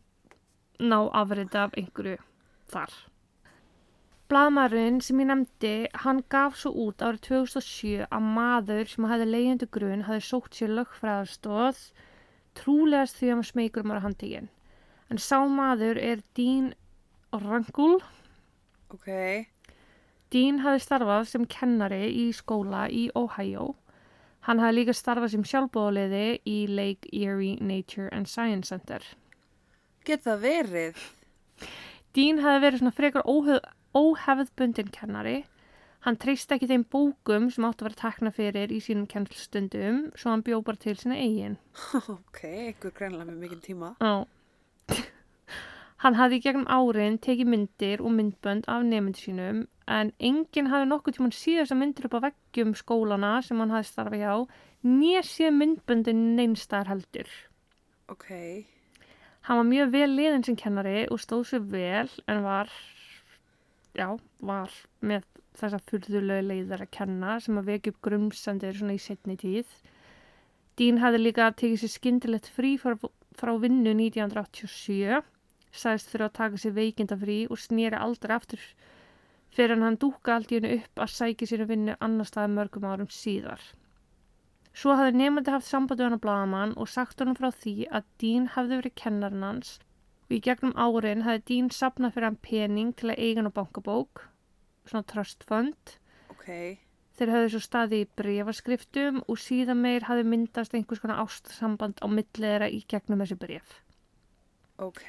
[0.79, 2.17] ná afrita af einhverju
[2.71, 2.91] þar.
[4.29, 5.73] Blaðmaðurinn sem ég nefndi,
[6.03, 10.75] hann gaf svo út árið 2007 að maður sem hefði leiðindu grunn hefði sótt sér
[10.77, 11.79] lögfræðarstóð
[12.59, 14.51] trúlegast því að hann smeykur um ára handtíkin.
[15.09, 16.73] En sá maður er Dean
[17.33, 17.97] Rangul.
[18.93, 19.09] Ok,
[20.29, 23.71] Dean hefði starfað sem kennari í skóla í Ohio.
[24.45, 29.01] Hann hefði líka starfað sem sjálfbóðaliði í Lake Erie Nature and Science Center.
[30.05, 31.01] get það verið?
[32.13, 33.65] Dean hefði verið svona frekar óhef,
[33.97, 35.39] óhefðbundin kennari.
[36.05, 40.31] Hann treysti ekki þeim bókum sem áttu að vera tekna fyrir í sínum kennslustundum, svo
[40.31, 41.57] hann bjó bara til sína eigin.
[42.15, 43.89] ok, einhver greinlega með mikinn tíma.
[43.99, 44.23] Já.
[46.05, 51.17] hann hafði gegnum árin tekið myndir og myndbönd af nefndu sínum, en enginn hafði nokkuð
[51.17, 54.33] tímann síðan þessar myndir upp á veggjum skólana sem hann hafði starfað hjá,
[54.85, 57.31] nér síðan myndböndin neinstar heldur.
[58.09, 58.29] Ok,
[59.49, 62.71] Hann var mjög vel liðin sem kennari og stóð sér vel en var,
[63.97, 64.11] já,
[64.45, 65.23] var með
[65.57, 69.71] þessa furðulegu leiðar að kenna sem að vekja upp grumsendir svona í setni tíð.
[70.77, 72.93] Dín hafði líka tekið sér skyndilegt frí frá,
[73.39, 75.17] frá vinnu 1987,
[75.71, 78.69] sagðist þurfa að taka sér veikindafrí og snýri aldrei aftur
[79.55, 82.53] fyrir en hann dúka allt í hennu upp að sækja sér að vinnu annar staði
[82.55, 83.61] mörgum árum síðar.
[84.79, 88.05] Svo hafði nefndi haft sambandi við hann á bladamann og sagt honum frá því að
[88.21, 89.71] Dín hafði verið kennarinn hans
[90.29, 93.57] og í gegnum árin hafði Dín sapnað fyrir hann pening til að eiga hann á
[93.57, 94.21] bankabók,
[94.85, 95.97] svona trust fund.
[96.29, 96.77] ok,
[97.19, 102.07] Þeir hafði svo staði í brefaskriftum og síðan meir hafði myndast einhvers konar ástasamband á
[102.07, 103.73] milliðra í gegnum þessi bref
[104.79, 105.03] ok.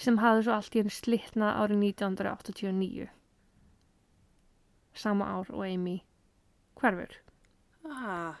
[0.00, 3.10] sem hafði svo allt í henni slitnað árið 1989.
[4.94, 6.00] Sama ár og Amy
[6.80, 7.16] hverfur.
[7.90, 8.34] Ah,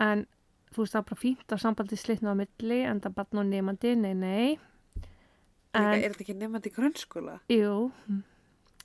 [0.00, 0.26] En
[0.72, 3.48] þú veist það er bara fínt að sambandi slitna á milli en það barn og
[3.50, 4.58] nefandi, nei, nei.
[5.74, 7.34] en, En, er þetta ekki nefnandi í grunnskóla?
[7.52, 7.90] jú,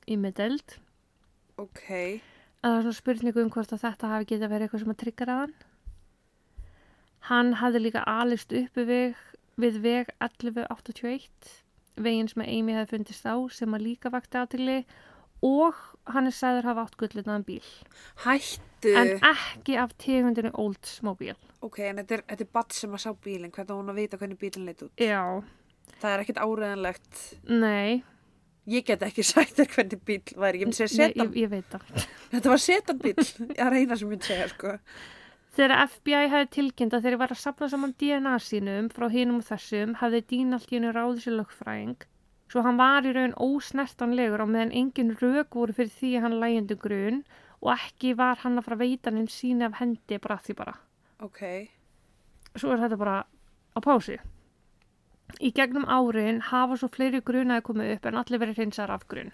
[0.07, 0.77] í middeld.
[1.57, 1.85] Ok,
[2.65, 5.25] Það er svona spurningu um hvort að þetta hafi getið verið eitthvað sem að tryggja
[5.29, 5.53] hann.
[7.29, 9.15] Hann hafði líka alist uppi við,
[9.61, 11.51] við veg 1181,
[11.95, 14.79] veginn sem að Amy hefði fundist á sem að líka vakti aðtili
[15.45, 15.77] og
[16.13, 17.61] hann er sagður hafa átt gullitaðan bíl.
[18.25, 18.93] hættu.
[18.95, 21.35] En ekki af tegundinu Oldsmobile.
[21.65, 24.17] Ok, en þetta er, þetta er badd sem að sá bílinn, hvernig hún að vita
[24.21, 24.91] hvernig bílinn leit út?
[25.01, 25.41] Já,
[26.01, 27.23] Það er ekkert áreðanlegt.
[27.49, 28.03] nei.
[28.67, 31.27] Ég get ekki sagt þér hvernig bíl væri, ég myndi segja setan.
[31.29, 32.05] ég, ég veit það.
[32.31, 34.71] Þetta var setan bíl, ég er eina sem ég myndi segja, sko.
[35.55, 39.45] Þegar FBI hefði tilkynnt að þeir var að sapna saman DNA sínum frá hinum og
[39.47, 42.01] þessum hefði Dín allt í hennu ráði sér lögfræðing
[42.51, 46.39] svo hann var í raun ósnertanlegur á meðan engin rök voru fyrir því að hann
[46.43, 47.23] lægjandi grun
[47.61, 50.75] og ekki var hann að fara að veita hann síni af hendi bara því bara.
[51.23, 51.41] Ok,
[52.55, 53.15] Svo er þetta bara
[53.75, 54.15] á pási.
[55.43, 59.33] Í gegnum árin hafa svo fleiri grunaði komið upp en allir verið hreinsar af grun.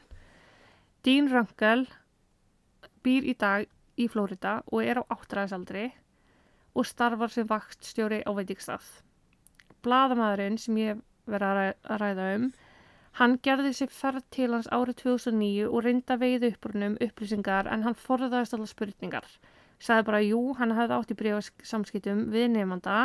[1.06, 1.86] Dín Röngel
[3.06, 3.68] býr í dag
[4.02, 5.92] í Flórida og er á áttræðisaldri
[6.74, 8.88] og starfar sem vaktstjóri á veitingstað.
[9.86, 12.50] Blaðamaðurinn sem ég verið að ræða um,
[13.20, 17.98] hann gerði sér ferð til hans árið 2009 og reynda veið upprunum upplýsingar en hann
[17.98, 19.28] forðaðist allar spurningar.
[19.82, 22.98] Sagði bara jú, hann hefði átt í brífasamskiptum við nefnda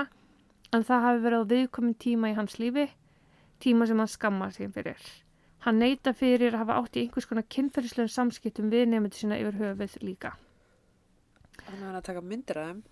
[0.75, 2.89] en það hafi verið á viðkomin tíma í hans lífi,
[3.63, 5.01] tíma sem hann skammar sig fyrir.
[5.65, 9.57] Hann neyta fyrir að hafa átt í einhvers konar kynferðislegum samskiptum við nefndi sína yfir
[9.63, 10.37] höfuð líka.
[11.65, 12.83] þannig að hann að taka myndir af þeim.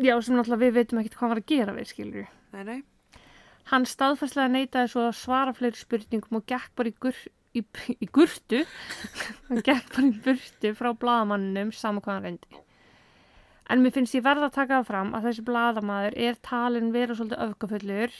[0.00, 2.28] Já, sem náttúrulega við veitum ekkert hvað hann var að gera við, skilur við.
[2.54, 2.78] Nei, nei.
[3.70, 7.20] Hann staðfærslega neytaði svo að svara fleiri spurningum og gekk bara í, gur,
[7.54, 7.62] í,
[8.02, 8.64] í gurtu,
[9.48, 12.64] hann gekk bara í burtu frá blaðamanninum sama hvað hann reyndi.
[13.70, 17.14] En mér finnst ég verða að taka það fram að þessi blaðamaður er talin vera
[17.14, 18.16] svolítið öfgafullur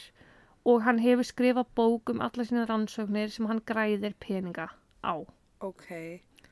[0.71, 4.69] og hann hefur skrifað bók um alla sína rannsóknir sem hann græðir peninga
[5.03, 5.13] á.
[5.59, 5.89] Ok,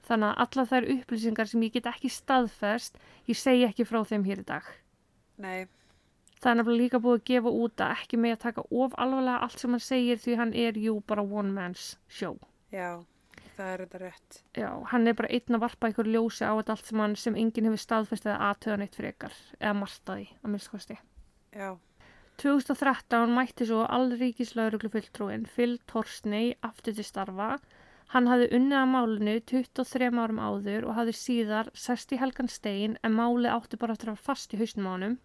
[0.10, 2.96] Þannig að alla þær upplýsingar sem ég get ekki staðfest,
[3.30, 4.66] ég segi ekki frá þeim hér í dag.
[5.38, 5.68] nei.
[6.40, 9.46] Það er nefnilega líka búið að gefa út að ekki með að taka of alvarlega
[9.48, 12.38] allt sem hann segir því hann er jú bara one man's show.
[12.72, 13.02] Já,
[13.58, 14.40] það er þetta rétt.
[14.56, 17.36] Já, hann er bara einn að varpa einhver ljósi á þetta allt sem hann sem
[17.44, 21.00] enginn hefur staðfest eða aðtöðan eitt frekar eða martaði að minnst kosti.
[21.52, 21.76] Já,
[22.40, 27.58] 2013 mætti svo allríkislauruglu fulltrúin Phil Torsney aftur til starfa.
[28.14, 32.96] Hann hafði unnið að málinu 23 árum áður og hafði síðar sest í helgan stein
[33.04, 35.18] en máli átti bara eftir að vera fast í hausnum á honum.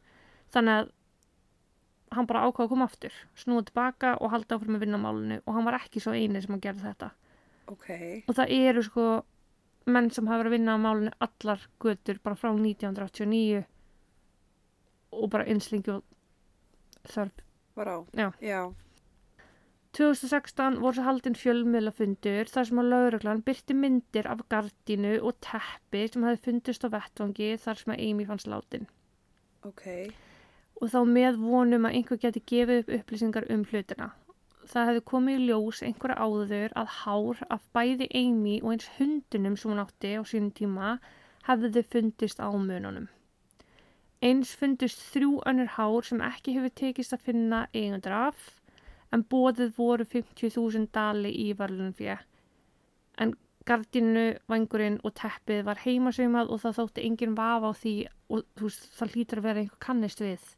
[0.50, 0.90] Þannig að
[2.18, 5.38] hann bara ákvaða að koma aftur, snúið tilbaka og halda áfram að vinna á málinu
[5.44, 7.10] og hann var ekki svo eini sem að gera þetta.
[7.72, 7.88] ok,
[8.28, 9.06] Og það eru sko
[9.86, 13.64] menn sem hafa verið að vinna á málinu allar götur bara frá 1989
[15.14, 16.02] og bara einslingi og
[17.04, 17.42] þörf.
[17.76, 17.96] var á.
[18.14, 18.28] Já.
[18.40, 18.72] Já,
[19.94, 26.00] 2016 voru svo haldinn fjölmiðlafundur þar sem að lauruglan byrti myndir af gardínu og teppi
[26.10, 28.88] sem hefði fundist á vettvangi þar sem að Amy fannst látin.
[29.64, 29.84] ok,
[30.82, 34.10] Og þá með vonum að einhver geti gefið upp upplýsingar um hlutina.
[34.64, 39.58] Það hefði komið í ljós einhverja áður að hár af bæði Amy og eins hundunum
[39.60, 40.96] sem hún átti á sínum tíma
[41.48, 43.06] hefði fundist á mununum.
[44.24, 48.46] Eins fundist þrjú önnur hár sem ekki hefur tekist að finna eigundur af
[49.12, 52.24] en bóðið voru 50.000 dali í varlunum fyrir.
[53.20, 53.34] En
[53.68, 57.94] gardinu, vangurinn og teppið var heimasaumað og það þótti enginn vafa á því
[58.32, 60.48] og þú veist, það hlýtur að vera einhver kannist við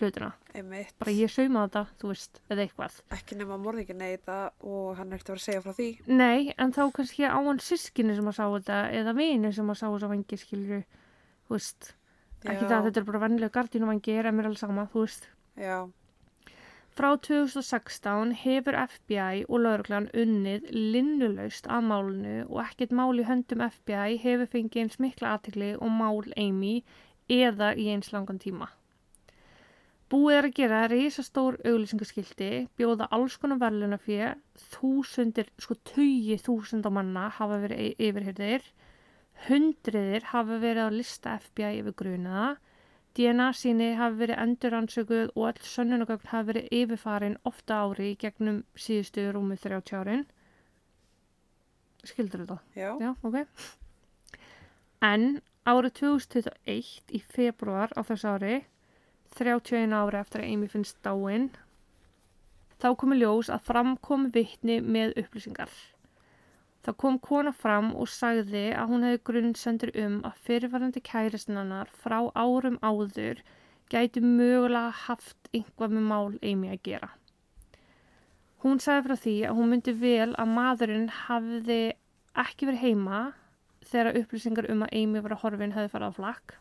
[0.00, 0.30] hlutina.
[0.54, 0.94] einmitt.
[1.00, 3.00] Bara ég saumaði þetta, þú veist, eða eitthvað.
[3.16, 5.88] Ekki nema morðingin neyta og hann er eftir að vera að segja frá því.
[6.06, 9.80] Nei, en þá kannski á hann sískinni sem að sá þetta eða vini sem að
[9.80, 10.80] sá þess að vangi skilju,
[11.48, 11.92] þú veist.
[12.44, 12.68] Ekki Já.
[12.68, 15.28] það að þetta er bara vennilega gardinu vangi er er alveg sama, þú veist.
[15.58, 15.78] Já,
[16.94, 23.64] Frá 2016 hefur FBI og lauruglan unnið linnulaust að málinu og ekkert mál í höndum
[23.66, 26.76] FBI hefur fengið eins mikla aðtekli og mál Amy
[27.26, 28.70] eða í eins langan tíma.
[30.14, 32.48] Búið er að gera risastór auglýsingaskildi,
[32.78, 34.36] bjóða alls konar verðluna fyrir,
[34.70, 38.68] þúsundir, sko tugi þúsunda manna hafa verið y- yfirhyrðir,
[39.48, 42.52] hundriðir hafa verið á lista FBI yfir grunaða,
[43.18, 49.26] DNA síni hafi verið enduransökuð og öll sönnunagögn hafi verið yfirfarin ofta ári gegnum síðustu
[49.34, 50.24] rúmið 30 árin.
[52.06, 52.60] Skildur þetta?
[52.78, 53.36] já, Já, ok.
[55.10, 55.26] En
[55.66, 58.56] árið 2021 í februar á þessu ári,
[59.38, 61.48] 31 ári eftir að Amy finnst dáin,
[62.78, 65.72] þá komi ljós að fram kom vitni með upplýsingar.
[66.84, 72.18] Það kom kona fram og sagði að hún hefði grunnsendur um að fyrirvarandi kæristinannar frá
[72.36, 73.40] árum áður
[73.92, 77.08] gæti mögulega haft einhvað með mál Amy að gera.
[78.64, 81.80] Hún sagði frá því að hún myndi vel að maðurinn hafði
[82.44, 83.22] ekki verið heima
[83.88, 86.54] þegar upplýsingar um að Amy var að horfin hefði farið á flakk.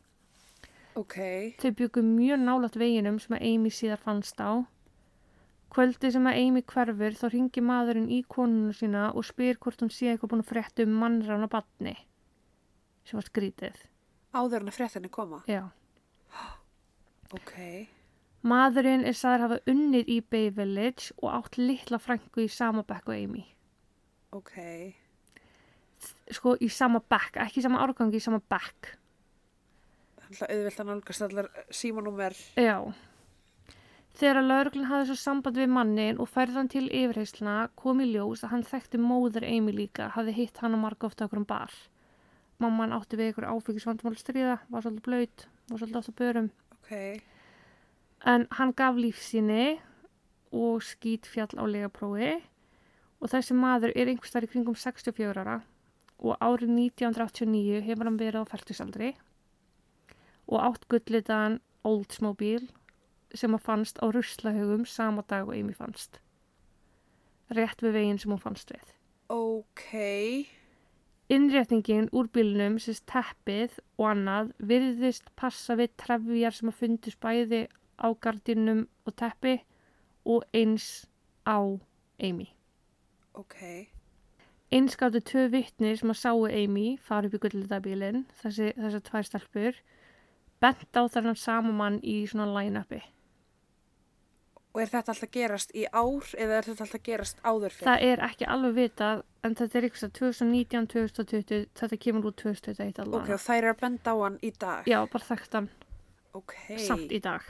[0.99, 1.15] Ok,
[1.61, 4.61] Þau byggu mjög nálægt veginum sem að Amy síðar fannst á.
[5.73, 9.89] Kvöldi sem að Amy hverfur þá ringi maðurinn í konuna sína og spyr hvort hún
[9.89, 11.95] sé eitthvað búin að frétta um mannrána batni
[13.03, 13.79] sem var skrítið.
[14.33, 15.41] áður en að fréttinni koma.
[15.49, 15.63] Já.
[17.33, 17.53] Ok,
[18.43, 23.07] Maðurinn er sagður hafa unnið í Bay Village og átt litla frængu í sama bekk
[23.09, 23.45] og Amy.
[24.31, 24.51] ok,
[26.35, 28.97] Sko í sama bekk, ekki í sama árgangi, í sama bekk.
[30.41, 32.37] Að auðvilt að nálgast allar símanúmer.
[32.57, 32.77] Já.
[34.13, 38.43] Þegar lauruglan hafði svo samband við mannin og færði hann til yfirheysluna kom í ljós
[38.45, 41.73] að hann þekkti móður Amy líka, hafði hitt hann og marga ofta okkur um bar.
[42.61, 46.49] Mamman átti við ykkur áfengisvandmál stríða, var svolítið blöyt, var svolítið átt á börum.
[46.77, 46.91] Ok,
[48.23, 49.81] En hann gaf lífsíni
[50.55, 52.37] og skýt fjall á legaprófi
[53.19, 55.57] og þessi maður er einhvers þar í kringum 64 ára
[56.23, 59.09] og árið 1989 hefur hann verið á færtusaldri
[60.47, 62.67] og átt gullitaðan Oldsmobile
[63.35, 66.19] sem að fannst á ruslahugum sama dag og Amy fannst.
[67.53, 68.93] Rétt við veginn sem hún fannst við.
[69.29, 69.89] ok,
[71.33, 77.61] Innréttingin úr bílnum, sérst teppið og annað, virðist passa við trefjar sem að fundist bæði
[77.97, 79.55] á gardinum og teppi
[80.25, 81.07] og eins
[81.47, 81.57] á
[82.19, 82.51] Amy.
[83.33, 83.87] ok,
[84.73, 89.27] Eins gáttu tvö vittnir sem að sáu Amy fara upp í gullitaðbílinn, þessi, þessar tvær
[89.27, 89.75] stelpur,
[90.63, 93.01] bent á þennan sama mann í svona line-upi.
[94.73, 97.87] og er þetta alltaf gerast í ár eða er þetta alltaf gerast áður fyrir?
[97.91, 102.87] Það er ekki alveg vitað, en þetta er eitthvað 2019, 2020, þetta kemur úr 2021
[102.89, 103.35] Ok, allavega.
[103.37, 104.87] og þær eru að benda á hann í dag?
[104.89, 105.69] Já, bara þekkt hann.
[106.33, 107.45] Ok, samt í dag.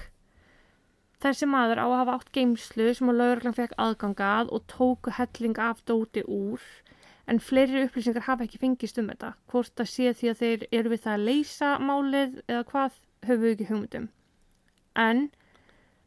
[1.23, 5.55] Þessi maður á að hafa átt geimslu sem að lauruglan fekk aðgangað og tóku helling
[5.63, 6.59] af dóti úr
[7.27, 9.33] en fleiri upplýsingar hafa ekki fengist um þetta.
[9.51, 13.43] Hvort það sé því að þeir eru við það að leysa málið eða hvað höfum
[13.45, 14.09] við ekki hugmyndum.
[14.99, 15.23] En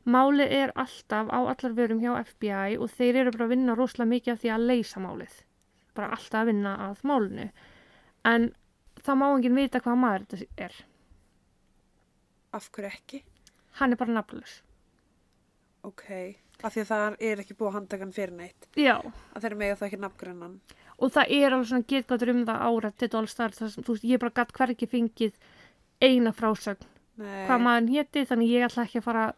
[0.06, 4.12] málið er alltaf á allar vörum hjá FBI og þeir eru bara að vinna rosalega
[4.12, 5.38] mikið af því að leysa málið.
[5.96, 7.48] Bara alltaf að vinna að málinu.
[8.26, 8.50] En
[9.00, 10.76] það má enginn vita hvað maður þetta er.
[12.56, 13.18] af hverju ekki?
[13.80, 14.62] Hann er bara nafnlaus.
[15.84, 16.06] Ok,
[16.64, 18.68] af því að það er ekki búið að handtaka hann fyrir neitt.
[18.80, 18.96] Já.
[19.36, 20.54] Að þeir mega það ekki nafngrinnan.
[20.96, 24.36] Og það er alveg svona getgáttur um það ára það sem, þú veist, ég bara
[24.40, 25.34] gatt hvergi fengið
[26.00, 26.86] eina frásögn
[27.16, 27.46] Nei.
[27.48, 29.36] hvað maður héti, þannig ég ætla ekki að fara að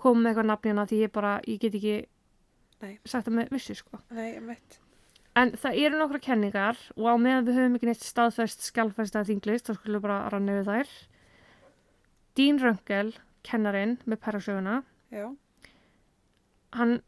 [0.00, 1.96] koma með eitthvað nafnina því ég bara, ég get ekki
[2.82, 2.94] Nei.
[3.04, 4.00] sagt það með vissu, sko.
[4.16, 4.56] Nei.
[5.38, 9.30] En það eru nokkra kenningar og á meðan við höfum ekki neitt staðfest skjálfæst að
[9.30, 10.90] þinglist, þá skulum við bara ranna yfir þær.
[12.36, 13.12] Dín Röngel,
[13.46, 14.82] kennarin með perrasöguna,
[15.12, 15.28] Já.
[16.76, 16.98] hann,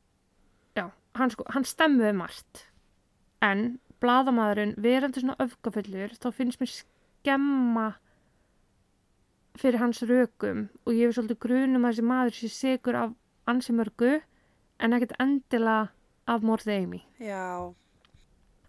[0.76, 2.66] já, hann, sko, hann stemmuði margt.
[3.44, 3.64] En
[4.04, 7.88] blaðamaðurinn, verandi svona öfgafullur, þá finnst mér skemma
[9.58, 13.12] fyrir hans rökum og ég hef svolítið grunum að þessi maður sé sigur af
[13.50, 14.16] ansi mörgu
[14.82, 15.92] en ekkert endilega
[16.30, 17.00] af morðið Amy.
[17.22, 17.74] Já.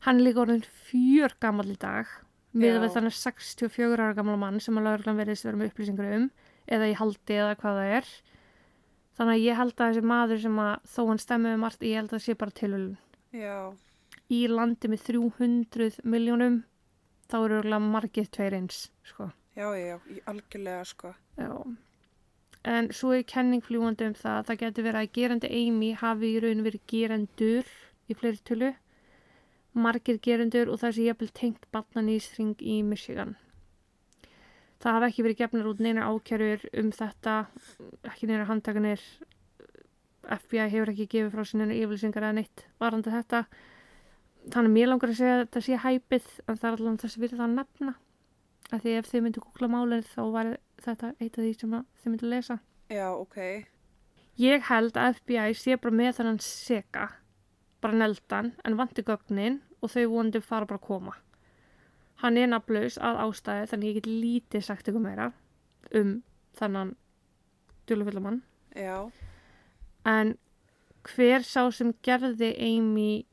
[0.06, 2.10] Hann er líka orðin fjör gammal í dag
[2.56, 6.30] með við þannig 64 ára gammal mann sem að lauruglan verðist vera með upplýsingar um
[6.72, 8.12] eða í haldi eða hvað það er.
[9.16, 12.12] Þannig að ég held að þessi maður sem að þó hann stemmiði margt, ég held
[12.12, 12.96] að það sé bara tilhulun.
[13.36, 13.58] Já.
[14.34, 16.64] Í landi með 300 miljónum
[17.30, 19.30] þá eru örgulega margir tveir eins, sko.
[19.56, 21.14] Já, já, já, algjörlega, sko.
[21.38, 21.52] Já.
[22.66, 26.32] En svo er kenning fljúandi um það að það getur verið að gerandi Amy hafi
[26.34, 27.70] í raun verið gerendur
[28.10, 28.72] í fleiri tölu,
[29.78, 33.36] margir gerendur og það sé jafnvel tengt batnanýsring í Michigan.
[34.82, 37.38] Það hafi ekki verið gefnar út neina ákjærur um þetta,
[38.10, 39.06] ekki neina handtakanir,
[40.26, 43.46] FBI hefur ekki gefið frá sinni neina yfirlýsingar eða neitt varandi þetta.
[44.46, 47.18] Þannig að mér langar að segja að þetta sé hæpið en það er allavega þess
[47.18, 47.94] að við það að nefna.
[48.72, 50.52] Af því ef þið myndu googla málið þá var
[50.86, 52.58] þetta eitt af því sem að þið myndu lesa.
[52.94, 53.38] Já, ok.
[54.42, 57.06] Ég held að FBI sé bara með þannan seka,
[57.82, 61.16] bara neldan, en vanti gögnin og þau vonandi fara bara að koma.
[62.22, 65.30] Hann er nafnlaus að ástæði þannig ég get lítið sagt ykkur meira
[65.96, 66.18] um
[66.58, 66.96] þannan
[67.88, 68.42] djúlufullamann.
[68.76, 69.10] Já.
[70.06, 70.36] En
[71.06, 73.26] hver sá sem gerði Amy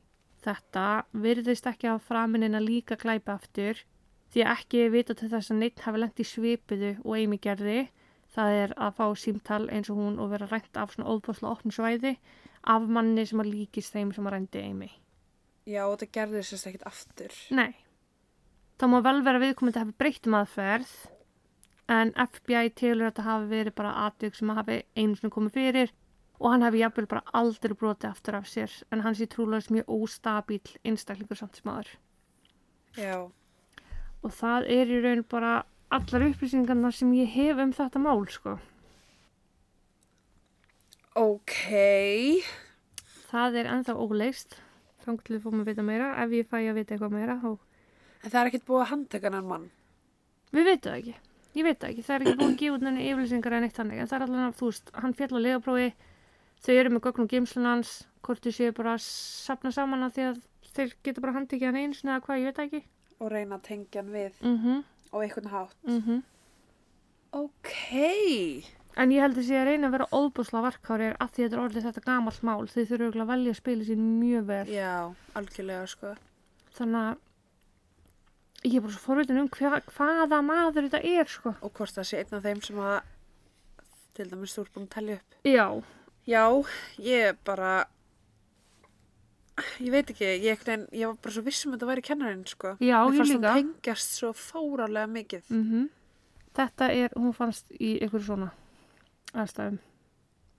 [0.43, 0.85] þetta
[1.25, 3.79] virðist ekki að framinina líka glæpa aftur
[4.33, 7.83] því að ekki vita til þess að neitt hafi lengt í svipiðu og Amy gerði.
[8.33, 11.73] Það er að fá símtal eins og hún og vera rænt af svona óbúslega opnum
[11.75, 12.15] svæði
[12.65, 14.89] af manni sem að líkist þeim sem að rændi Amy.
[15.69, 17.35] Já, og þetta gerði sérst ekkert aftur.
[17.53, 17.75] Nei.
[18.81, 20.93] Það má vel vera viðkomandi að hafa breytt um aðferð
[21.93, 25.93] en FBI telur að þetta hafi verið bara atvik sem hafi einu sinni komið fyrir
[26.43, 29.93] og hann hafi jafnvel bara aldrei brotið aftur af sér en hann sé trúlega mjög
[29.95, 31.93] óstabíl einstaklingur samt sem aður.
[32.99, 33.15] Já.
[34.23, 35.53] Og það er í raun bara
[35.93, 38.57] allar upplýsingarna sem ég hef um þetta mál, sko.
[41.15, 41.57] Ok.
[43.29, 44.57] Það er ennþá óleist.
[45.03, 46.13] Þannig til við fórum að vita meira.
[46.23, 47.51] Ef ég fæ að vita eitthvað meira, þá...
[48.23, 49.67] En það er ekkert búið að handtaka hennar mann.
[50.53, 51.15] Við veitum það ekki.
[51.53, 52.05] Ég veit það ekki.
[52.07, 54.01] Það er ekki búin að gefa út nenni yfirlýsingar en eitt þannig.
[54.01, 55.89] En það er allavega, þú veist, hann fjall á legaprófi.
[56.63, 57.93] Þau eru með gögnum geimslunans.
[58.23, 60.41] Hvort þau séu bara að sapna saman að því að
[60.73, 62.83] þeir geta bara handtekið hann eins eða hvað, ég veit ekki.
[63.19, 64.83] Og reyna að tengja hann við Mm
[65.13, 65.75] á einhvern hátt.
[65.85, 66.23] -hmm.
[67.31, 67.71] Ok.
[68.95, 71.57] En ég held að sé að reyna að vera óbúslega varkárir að því að þetta
[71.57, 72.67] er orðið þetta gamalt mál.
[72.67, 74.67] Þau þurfu að velja að spila sér mjög vel.
[74.69, 76.15] Já, algjörlega, sko.
[76.77, 77.17] Þannig að
[78.63, 81.55] ég er bara svo forvitin um hva, hvaða maður þetta er, sko.
[81.61, 83.01] Og hvort það sé einn af þeim sem að
[84.13, 85.37] til dæmis þú ert búin að tellja upp.
[85.43, 85.67] Já,
[86.27, 86.45] Já,
[87.03, 87.85] ég bara
[89.83, 92.45] ég veit ekki, ég, veginn, ég var bara svo viss um að þetta væri kennarinn,
[92.49, 92.75] sko.
[92.79, 93.51] já, Mér ég fannst líka.
[93.53, 95.43] hann tengjast svo fárálega mikið.
[95.49, 95.89] Mm
[96.53, 98.51] Þetta er, hún fannst í ykkur svona
[99.33, 99.79] aðstæðum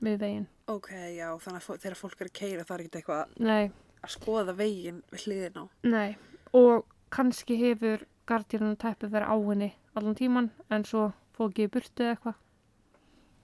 [0.03, 0.47] við veginn.
[0.67, 3.71] Ok, já, þannig að þegar fólk er að keira það er ekki eitthvað Nei,
[4.03, 5.65] að skoða veginn við hliðin á.
[5.83, 6.17] nei.
[6.53, 12.35] Og kannski hefur gardjörnum tæpið verið á henni allan tíman en svo fókið burtu eitthvað.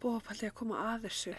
[0.01, 1.33] Búið pælti að koma að þessu.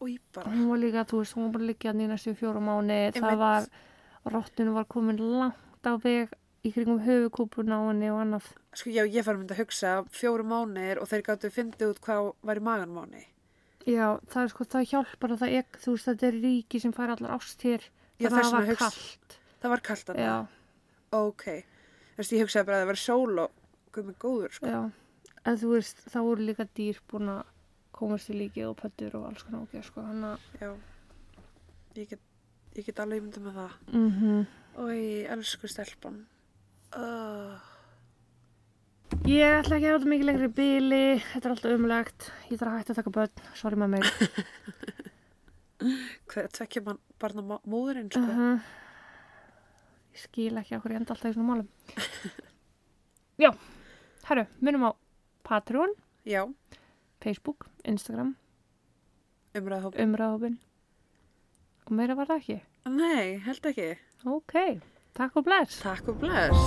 [0.00, 2.60] Og ég bara, hún var líka, þú veist, hún var bara líka í næstu fjóra
[2.62, 2.98] mánu.
[3.14, 3.68] Það var,
[4.26, 6.32] rottinu var komin langt á veg
[6.66, 8.48] í kringum höfukúpuna á henni og annað.
[8.74, 12.00] sko, já, ég fær að mynda að hugsa fjóru mánir og þeir gáttu fyndið út
[12.02, 13.24] hvað var í maganmáni.
[13.86, 16.92] Já, það er sko, það hjálpar að það er, þú veist, þetta er ríki sem
[16.92, 17.86] fær allar ástir.
[18.18, 19.38] Já, það þess var hugsa- kallt.
[19.62, 20.36] Það var kallt að Já,
[21.12, 21.44] Ok.
[22.14, 23.50] Þú veist, ég hugsaði bara að það var sól og
[23.92, 24.66] guð mig góður, sko.
[24.66, 24.90] já.
[25.46, 27.44] En þú veist, það voru líka dýr búin að
[27.98, 30.04] komast í líkið og pöttur og alls konar ógeð, sko.
[30.06, 30.70] Þannig að, Já.
[31.98, 32.20] Ég get,
[32.78, 33.76] ég get alveg myndið með það.
[33.92, 34.46] mm
[34.78, 35.00] Ói,
[35.34, 36.20] elsku stelpan.
[36.94, 37.58] Uh,
[39.26, 41.00] Ég ætla ekki að hafa þetta mikið lengri í bíli,
[41.32, 44.04] þetta er alltaf umlegt, ég þarf að hætta að taka börn, sorry með mig.
[46.28, 48.26] hver tvekja man, barna móðurinn, sko.
[48.28, 48.76] Uh
[50.18, 51.66] Ég skil ekki okkur ég enda alltaf í svona málum.
[53.42, 53.52] Já,
[54.26, 54.90] herru, munum á
[55.46, 55.92] Patreon,
[56.26, 56.42] Já,
[57.28, 58.36] Facebook, Instagram.
[59.58, 60.54] Umræðahópin Umræðahópin
[61.84, 62.56] Og meira var það ekki?
[62.88, 63.88] Nei, held ekki.
[64.24, 64.54] Ok,
[65.18, 65.80] takk og bless.
[65.84, 66.64] Takk og bless.